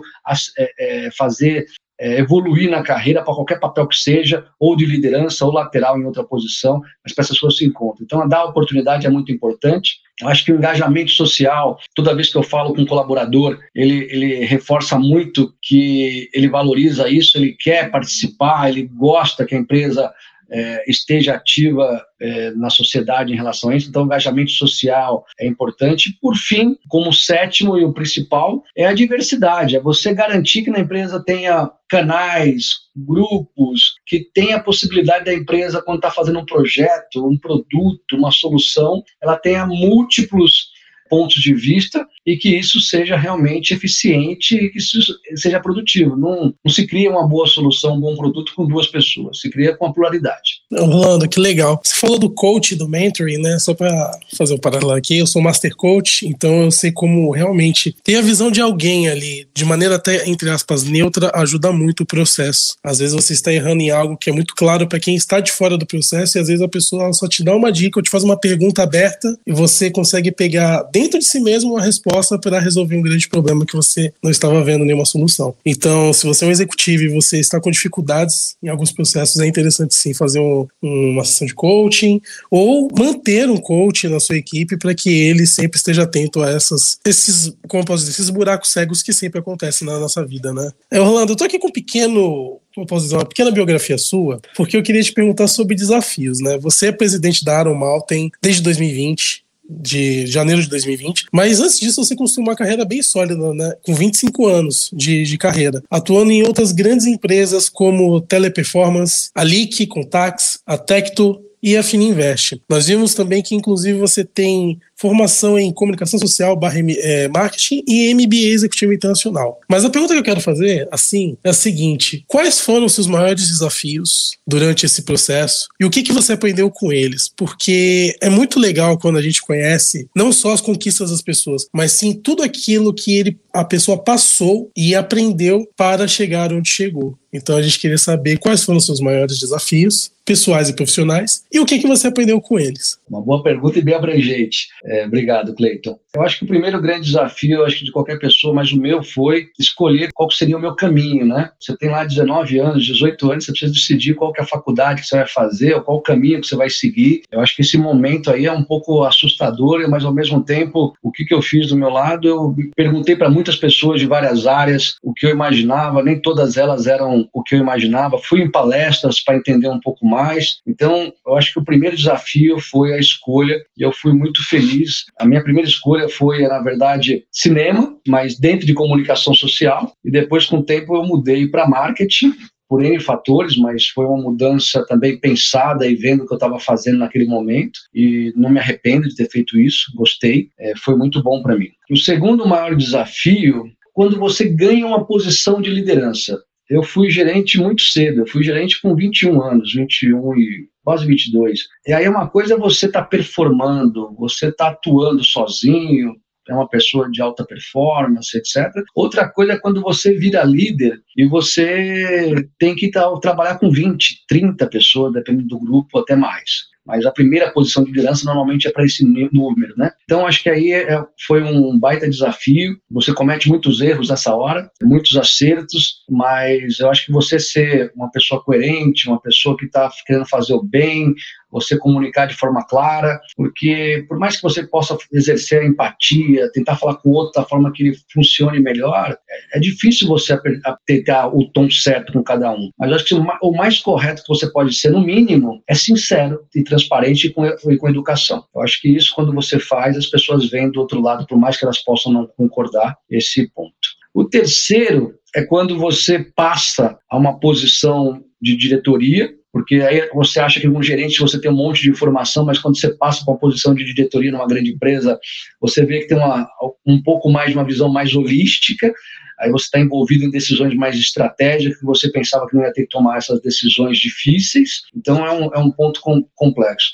[0.57, 1.65] é, é, fazer
[1.99, 6.05] é, evoluir na carreira para qualquer papel que seja, ou de liderança, ou lateral em
[6.05, 8.03] outra posição, mas para essas pessoas se encontram.
[8.05, 9.99] Então, dar oportunidade é muito importante.
[10.21, 14.07] Eu acho que o engajamento social, toda vez que eu falo com um colaborador, ele,
[14.11, 20.11] ele reforça muito que ele valoriza isso, ele quer participar, ele gosta que a empresa
[20.49, 23.89] é, esteja ativa é, na sociedade em relação a isso.
[23.89, 26.17] Então, o engajamento social é importante.
[26.21, 29.75] Por fim, como sétimo e o principal, é a diversidade.
[29.75, 35.81] É você garantir que na empresa tenha canais, grupos, que tenha a possibilidade da empresa,
[35.81, 40.77] quando está fazendo um projeto, um produto, uma solução, ela tenha múltiplos
[41.09, 44.99] pontos de vista e que isso seja realmente eficiente e que isso
[45.35, 46.17] seja produtivo.
[46.17, 49.77] Não, não se cria uma boa solução, um bom produto com duas pessoas, se cria
[49.77, 50.61] com a pluralidade.
[50.69, 51.79] Rolando, que legal.
[51.81, 53.57] Você falou do coach, do mentoring, né?
[53.59, 57.95] Só para fazer um paralelo aqui, eu sou master coach, então eu sei como realmente
[58.03, 62.05] ter a visão de alguém ali, de maneira até, entre aspas, neutra, ajuda muito o
[62.05, 62.75] processo.
[62.83, 65.53] Às vezes você está errando em algo que é muito claro para quem está de
[65.53, 68.09] fora do processo e às vezes a pessoa só te dá uma dica ou te
[68.09, 72.59] faz uma pergunta aberta e você consegue pegar dentro de si mesmo uma resposta para
[72.59, 75.55] resolver um grande problema que você não estava vendo nenhuma solução.
[75.65, 79.47] Então, se você é um executivo e você está com dificuldades em alguns processos, é
[79.47, 84.77] interessante sim fazer um, uma sessão de coaching ou manter um coach na sua equipe
[84.77, 89.03] para que ele sempre esteja atento a essas, esses, como posso dizer, esses buracos cegos
[89.03, 90.71] que sempre acontecem na nossa vida, né?
[90.91, 94.39] É, Orlando, eu tô aqui com um pequeno como posso dizer, uma pequena biografia sua,
[94.55, 96.59] porque eu queria te perguntar sobre desafios, né?
[96.59, 101.25] Você é presidente da Aaron Maltem desde 2020 de janeiro de 2020.
[101.31, 103.73] Mas antes disso, você construiu uma carreira bem sólida, né?
[103.83, 109.43] Com 25 anos de, de carreira, atuando em outras grandes empresas como Teleperformance, a
[109.87, 112.61] Contax, a Tecto e a Fininvest.
[112.69, 118.13] Nós vimos também que, inclusive, você tem formação em comunicação social, barra, é, marketing e
[118.13, 119.59] MBA executivo internacional.
[119.69, 123.07] Mas a pergunta que eu quero fazer, assim, é a seguinte: quais foram os seus
[123.07, 127.31] maiores desafios durante esse processo e o que, que você aprendeu com eles?
[127.35, 131.91] Porque é muito legal quando a gente conhece não só as conquistas das pessoas, mas
[131.91, 137.17] sim tudo aquilo que ele, a pessoa passou e aprendeu para chegar onde chegou.
[137.31, 141.57] Então a gente queria saber quais foram os seus maiores desafios, pessoais e profissionais, e
[141.57, 142.99] o que, que você aprendeu com eles.
[143.09, 144.67] Uma boa pergunta e bem abrangente.
[144.83, 145.97] É, obrigado, Cleiton.
[146.17, 149.03] Eu acho que o primeiro grande desafio, acho que de qualquer pessoa, mas o meu
[149.03, 151.51] foi escolher qual seria o meu caminho, né?
[151.59, 155.01] Você tem lá 19 anos, 18 anos, você precisa decidir qual que é a faculdade
[155.01, 157.21] que você vai fazer, ou qual o caminho que você vai seguir.
[157.31, 161.11] Eu acho que esse momento aí é um pouco assustador, mas ao mesmo tempo, o
[161.11, 164.95] que, que eu fiz do meu lado, eu perguntei para muitas pessoas de várias áreas
[165.03, 168.17] o que eu imaginava, nem todas elas eram o que eu imaginava.
[168.17, 170.61] Fui em palestras para entender um pouco mais.
[170.65, 175.05] Então, eu acho que o primeiro desafio foi a escolha, e eu fui muito feliz
[175.19, 179.91] a minha primeira escolha foi, na verdade, cinema, mas dentro de comunicação social.
[180.03, 182.33] E depois, com o tempo, eu mudei para marketing
[182.69, 186.59] por N fatores, mas foi uma mudança também pensada e vendo o que eu estava
[186.59, 187.79] fazendo naquele momento.
[187.93, 191.69] E não me arrependo de ter feito isso, gostei, é, foi muito bom para mim.
[191.89, 193.63] O segundo maior desafio,
[193.93, 196.37] quando você ganha uma posição de liderança.
[196.69, 201.67] Eu fui gerente muito cedo, eu fui gerente com 21 anos, 21 e quase 22.
[201.85, 206.15] E aí uma coisa é você estar tá performando, você está atuando sozinho,
[206.47, 208.71] é uma pessoa de alta performance, etc.
[208.95, 214.23] Outra coisa é quando você vira líder e você tem que tá, trabalhar com 20,
[214.29, 218.71] 30 pessoas, dependendo do grupo, até mais mas a primeira posição de liderança normalmente é
[218.71, 219.91] para esse número, né?
[220.05, 222.79] Então acho que aí é, foi um baita desafio.
[222.89, 228.09] Você comete muitos erros nessa hora, muitos acertos, mas eu acho que você ser uma
[228.09, 231.13] pessoa coerente, uma pessoa que está querendo fazer o bem,
[231.51, 236.75] você comunicar de forma clara, porque por mais que você possa exercer a empatia, tentar
[236.75, 240.37] falar com o outro da forma que ele funcione melhor, é, é difícil você
[240.85, 242.69] tentar o tom certo com cada um.
[242.77, 246.63] Mas acho que o mais correto que você pode ser, no mínimo, é sincero e
[246.63, 248.43] transparente e com, educação.
[248.53, 251.57] Eu acho que isso, quando você faz, as pessoas vêm do outro lado, por mais
[251.57, 253.73] que elas possam não concordar, esse ponto.
[254.13, 260.59] O terceiro é quando você passa a uma posição de diretoria porque aí você acha
[260.59, 263.39] que um gerente você tem um monte de informação, mas quando você passa para uma
[263.39, 265.19] posição de diretoria numa grande empresa,
[265.59, 266.47] você vê que tem uma,
[266.85, 268.93] um pouco mais de uma visão mais holística,
[269.39, 272.83] aí você está envolvido em decisões mais estratégicas, que você pensava que não ia ter
[272.83, 276.91] que tomar essas decisões difíceis, então é um, é um ponto com, complexo.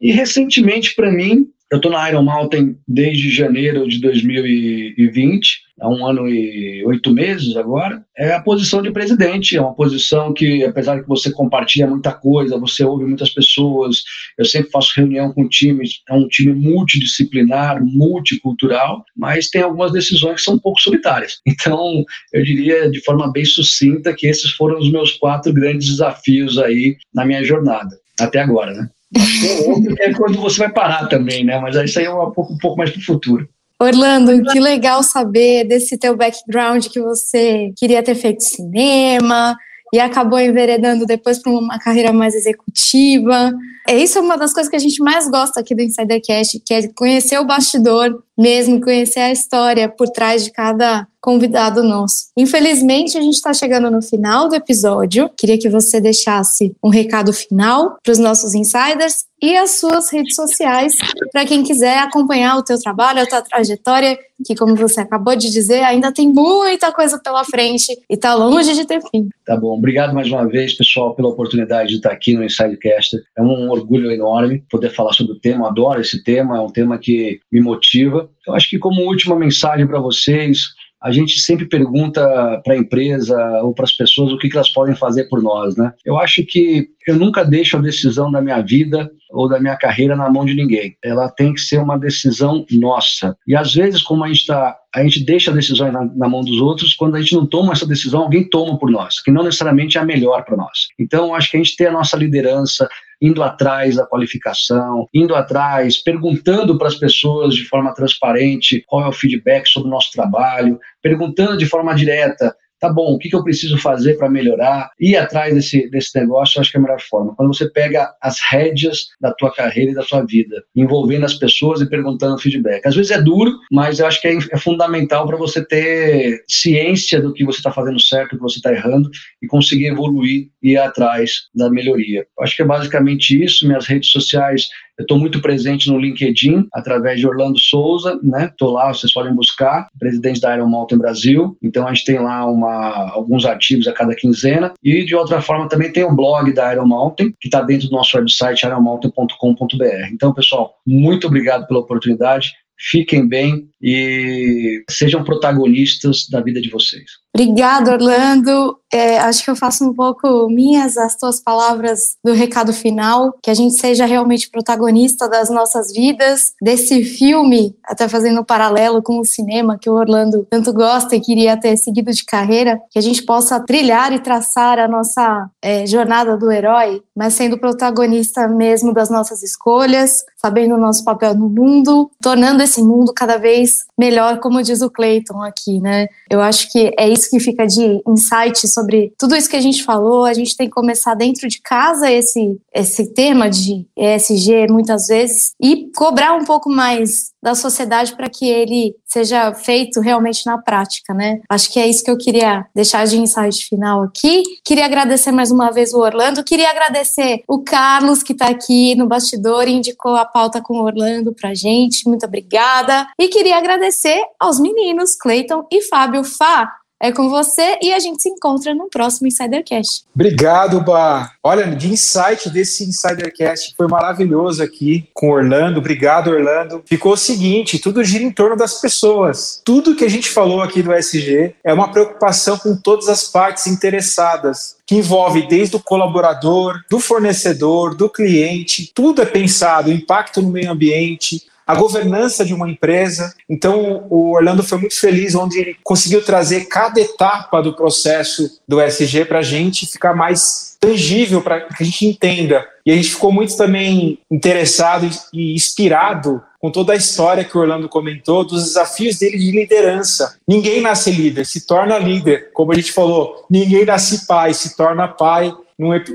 [0.00, 6.06] E recentemente, para mim, eu estou na Iron Mountain desde janeiro de 2020, há um
[6.06, 8.04] ano e oito meses agora.
[8.16, 12.12] É a posição de presidente, é uma posição que, apesar de que você compartilha muita
[12.12, 14.02] coisa, você ouve muitas pessoas,
[14.38, 20.36] eu sempre faço reunião com times, é um time multidisciplinar, multicultural, mas tem algumas decisões
[20.36, 21.38] que são um pouco solitárias.
[21.60, 26.56] Então, eu diria de forma bem sucinta que esses foram os meus quatro grandes desafios
[26.58, 28.88] aí na minha jornada, até agora, né?
[29.66, 31.58] outro é quando você vai parar também, né?
[31.60, 33.48] Mas isso aí é um pouco, um pouco mais para o futuro.
[33.80, 39.56] Orlando, que legal saber desse teu background que você queria ter feito cinema
[39.92, 43.52] e acabou enveredando depois para uma carreira mais executiva.
[43.88, 46.74] É isso é uma das coisas que a gente mais gosta aqui do Insidercast, que
[46.74, 52.30] é conhecer o bastidor mesmo, conhecer a história por trás de cada convidado nosso.
[52.36, 55.30] Infelizmente, a gente está chegando no final do episódio.
[55.36, 60.34] Queria que você deixasse um recado final para os nossos insiders e as suas redes
[60.34, 60.94] sociais
[61.32, 65.50] para quem quiser acompanhar o teu trabalho, a tua trajetória, que como você acabou de
[65.50, 69.28] dizer, ainda tem muita coisa pela frente e está longe de ter fim.
[69.46, 69.76] Tá bom.
[69.76, 73.16] Obrigado mais uma vez, pessoal, pela oportunidade de estar aqui no Insidecast.
[73.36, 75.68] É um orgulho enorme poder falar sobre o tema.
[75.68, 78.29] adoro esse tema, é um tema que me motiva.
[78.46, 80.62] Eu acho que como última mensagem para vocês,
[81.02, 84.68] a gente sempre pergunta para a empresa ou para as pessoas o que, que elas
[84.68, 85.92] podem fazer por nós, né?
[86.04, 90.14] Eu acho que eu nunca deixo a decisão da minha vida ou da minha carreira
[90.14, 90.96] na mão de ninguém.
[91.02, 93.34] Ela tem que ser uma decisão nossa.
[93.46, 96.40] E às vezes, como a gente está a gente deixa a decisão na, na, mão
[96.40, 99.44] dos outros, quando a gente não toma essa decisão, alguém toma por nós, que não
[99.44, 100.88] necessariamente é a melhor para nós.
[100.98, 102.88] Então, acho que a gente tem a nossa liderança,
[103.22, 109.08] indo atrás da qualificação, indo atrás, perguntando para as pessoas de forma transparente qual é
[109.08, 113.36] o feedback sobre o nosso trabalho, perguntando de forma direta tá bom, o que, que
[113.36, 117.00] eu preciso fazer para melhorar, ir atrás desse, desse negócio, acho que é a melhor
[117.00, 117.34] forma.
[117.36, 121.80] Quando você pega as rédeas da tua carreira e da tua vida, envolvendo as pessoas
[121.80, 122.86] e perguntando feedback.
[122.86, 127.20] Às vezes é duro, mas eu acho que é, é fundamental para você ter ciência
[127.20, 129.10] do que você está fazendo certo, do que você está errando
[129.42, 132.26] e conseguir evoluir e ir atrás da melhoria.
[132.40, 133.66] Acho que é basicamente isso.
[133.66, 134.68] Minhas redes sociais
[135.00, 138.50] eu estou muito presente no LinkedIn, através de Orlando Souza, né?
[138.52, 141.56] Estou lá, vocês podem buscar, presidente da Iron Mountain Brasil.
[141.62, 144.74] Então a gente tem lá uma, alguns artigos a cada quinzena.
[144.84, 147.96] E de outra forma também tem o blog da Iron Mountain, que está dentro do
[147.96, 150.12] nosso website ironmountain.com.br.
[150.12, 152.52] Então, pessoal, muito obrigado pela oportunidade.
[152.78, 157.20] Fiquem bem e sejam protagonistas da vida de vocês.
[157.32, 158.76] Obrigada, Orlando.
[158.92, 163.50] É, acho que eu faço um pouco minhas as tuas palavras do recado final, que
[163.50, 169.20] a gente seja realmente protagonista das nossas vidas, desse filme, até fazendo um paralelo com
[169.20, 173.02] o cinema que o Orlando tanto gosta e queria ter seguido de carreira, que a
[173.02, 178.92] gente possa trilhar e traçar a nossa é, jornada do herói, mas sendo protagonista mesmo
[178.92, 184.38] das nossas escolhas, sabendo o nosso papel no mundo, tornando esse mundo cada vez melhor,
[184.40, 186.08] como diz o Clayton aqui, né?
[186.28, 189.82] Eu acho que é isso que fica de insight sobre tudo isso que a gente
[189.82, 190.24] falou.
[190.24, 195.52] A gente tem que começar dentro de casa esse, esse tema de ESG muitas vezes
[195.60, 201.14] e cobrar um pouco mais da sociedade para que ele seja feito realmente na prática,
[201.14, 201.40] né?
[201.48, 204.42] Acho que é isso que eu queria deixar de insight final aqui.
[204.64, 209.06] Queria agradecer mais uma vez o Orlando, queria agradecer o Carlos que está aqui no
[209.06, 212.08] bastidor e indicou a pauta com o Orlando pra gente.
[212.08, 213.08] Muito obrigada.
[213.18, 218.22] E queria agradecer aos meninos Cleiton e Fábio Fá é com você e a gente
[218.22, 220.04] se encontra no próximo Insidercast.
[220.14, 221.32] Obrigado, Bah.
[221.42, 225.78] Olha, de insight desse Insidercast foi maravilhoso aqui com Orlando.
[225.78, 226.82] Obrigado, Orlando.
[226.84, 229.62] Ficou o seguinte: tudo gira em torno das pessoas.
[229.64, 233.66] Tudo que a gente falou aqui do SG é uma preocupação com todas as partes
[233.66, 240.50] interessadas que envolve desde o colaborador, do fornecedor, do cliente, tudo é pensado, impacto no
[240.50, 243.34] meio ambiente, a governança de uma empresa.
[243.48, 248.80] Então, o Orlando foi muito feliz, onde ele conseguiu trazer cada etapa do processo do
[248.80, 252.66] SG para a gente ficar mais tangível, para que a gente entenda.
[252.84, 257.60] E a gente ficou muito também interessado e inspirado com toda a história que o
[257.60, 260.36] Orlando comentou, dos desafios dele de liderança.
[260.46, 262.50] Ninguém nasce líder, se torna líder.
[262.52, 265.54] Como a gente falou, ninguém nasce pai, se torna pai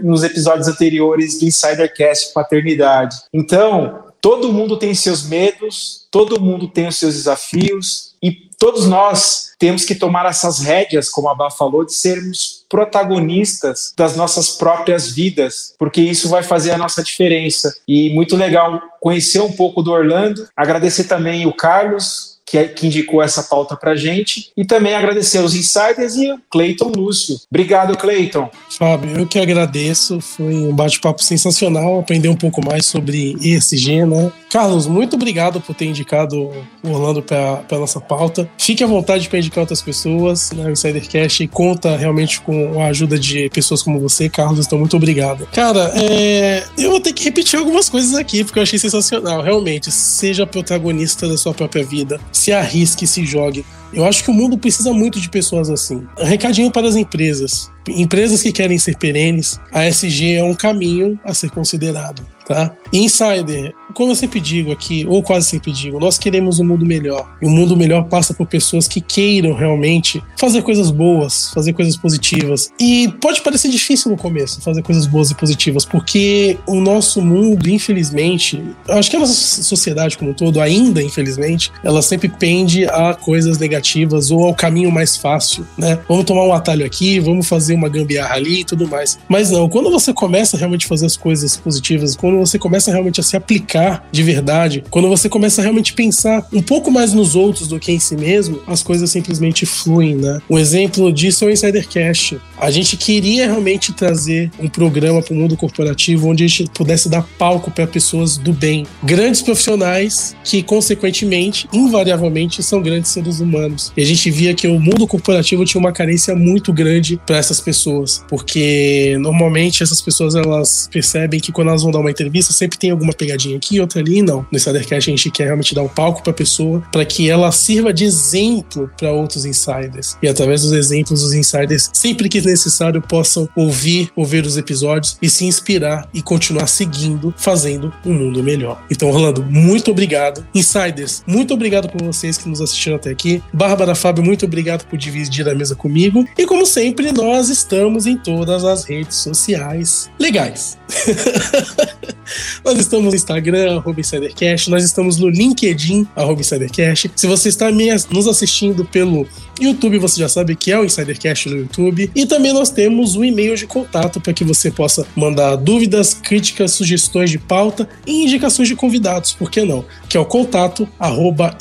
[0.04, 3.16] nos episódios anteriores do Insidercast Paternidade.
[3.34, 9.52] Então, Todo mundo tem seus medos, todo mundo tem os seus desafios e todos nós
[9.60, 15.12] temos que tomar essas rédeas, como a Bá falou, de sermos protagonistas das nossas próprias
[15.12, 17.72] vidas, porque isso vai fazer a nossa diferença.
[17.88, 22.86] E muito legal conhecer um pouco do Orlando, agradecer também o Carlos, que, é, que
[22.86, 24.52] indicou essa pauta para gente.
[24.56, 27.38] E também agradecer aos insiders e Cleiton Lúcio.
[27.50, 28.50] Obrigado, Cleiton.
[28.70, 30.22] Fábio, eu que agradeço.
[30.22, 32.00] Foi um bate-papo sensacional.
[32.00, 34.32] Aprender um pouco mais sobre ESG, né?
[34.50, 36.52] Carlos, muito obrigado por ter indicado
[36.84, 38.48] o Orlando para a nossa pauta.
[38.58, 40.52] Fique à vontade para indicar outras pessoas.
[40.52, 40.66] Né?
[40.66, 44.66] O Insidercast conta realmente com a ajuda de pessoas como você, Carlos.
[44.66, 45.48] Então, muito obrigado.
[45.52, 46.64] Cara, é...
[46.78, 49.42] eu vou ter que repetir algumas coisas aqui, porque eu achei sensacional.
[49.42, 53.66] Realmente, seja protagonista da sua própria vida se arrisque, se jogue.
[53.94, 56.06] Eu acho que o mundo precisa muito de pessoas assim.
[56.18, 57.72] Recadinho para as empresas.
[57.88, 62.76] Empresas que querem ser perenes, a SG é um caminho a ser considerado tá?
[62.94, 67.36] Insider, como eu sempre digo aqui, ou quase sempre digo, nós queremos um mundo melhor.
[67.42, 71.96] E um mundo melhor passa por pessoas que queiram realmente fazer coisas boas, fazer coisas
[71.96, 72.72] positivas.
[72.80, 77.70] E pode parecer difícil no começo fazer coisas boas e positivas, porque o nosso mundo,
[77.70, 83.14] infelizmente, acho que a nossa sociedade como um todo, ainda infelizmente, ela sempre pende a
[83.14, 86.00] coisas negativas ou ao caminho mais fácil, né?
[86.08, 89.18] Vamos tomar um atalho aqui, vamos fazer uma gambiarra ali e tudo mais.
[89.30, 92.92] Mas não, quando você começa a realmente fazer as coisas positivas, quando quando você começa
[92.92, 97.14] realmente a se aplicar de verdade, quando você começa a realmente pensar um pouco mais
[97.14, 100.40] nos outros do que em si mesmo, as coisas simplesmente fluem, né?
[100.50, 102.40] Um exemplo disso é o Insidercast.
[102.58, 107.10] A gente queria realmente trazer um programa para o mundo corporativo onde a gente pudesse
[107.10, 113.94] dar palco para pessoas do bem, grandes profissionais que, consequentemente, invariavelmente, são grandes seres humanos.
[113.96, 117.60] E a gente via que o mundo corporativo tinha uma carência muito grande para essas
[117.60, 122.52] pessoas, porque normalmente essas pessoas elas percebem que quando elas vão dar uma entrevista entrevista
[122.52, 124.46] sempre tem alguma pegadinha aqui, outra ali, não.
[124.52, 127.52] No Insidercast a gente quer realmente dar um palco para a pessoa para que ela
[127.52, 130.18] sirva de exemplo para outros insiders.
[130.22, 135.30] E através dos exemplos, os insiders, sempre que necessário, possam ouvir, ouvir os episódios e
[135.30, 138.84] se inspirar e continuar seguindo, fazendo um mundo melhor.
[138.90, 140.46] Então, Orlando, muito obrigado.
[140.54, 143.42] Insiders, muito obrigado por vocês que nos assistiram até aqui.
[143.54, 146.26] Bárbara Fábio, muito obrigado por dividir a mesa comigo.
[146.38, 150.78] E como sempre, nós estamos em todas as redes sociais legais.
[152.64, 157.12] nós estamos no Instagram, arroba InsiderCast, nós estamos no LinkedIn, arroba InsiderCast.
[157.16, 157.72] Se você está
[158.10, 159.28] nos assistindo pelo
[159.60, 162.12] YouTube, você já sabe que é o InsiderCast no YouTube.
[162.16, 166.14] E também nós temos o um e-mail de contato para que você possa mandar dúvidas,
[166.14, 169.86] críticas, sugestões de pauta e indicações de convidados, por que não?
[170.10, 171.56] Que é o contato arroba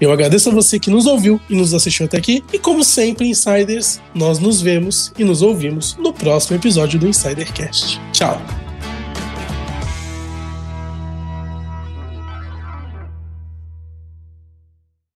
[0.00, 2.42] eu agradeço a você que nos ouviu e nos assistiu até aqui.
[2.50, 8.00] E como sempre, Insiders, nós nos vemos e nos ouvimos no próximo episódio do Insidercast.
[8.12, 8.63] Tchau!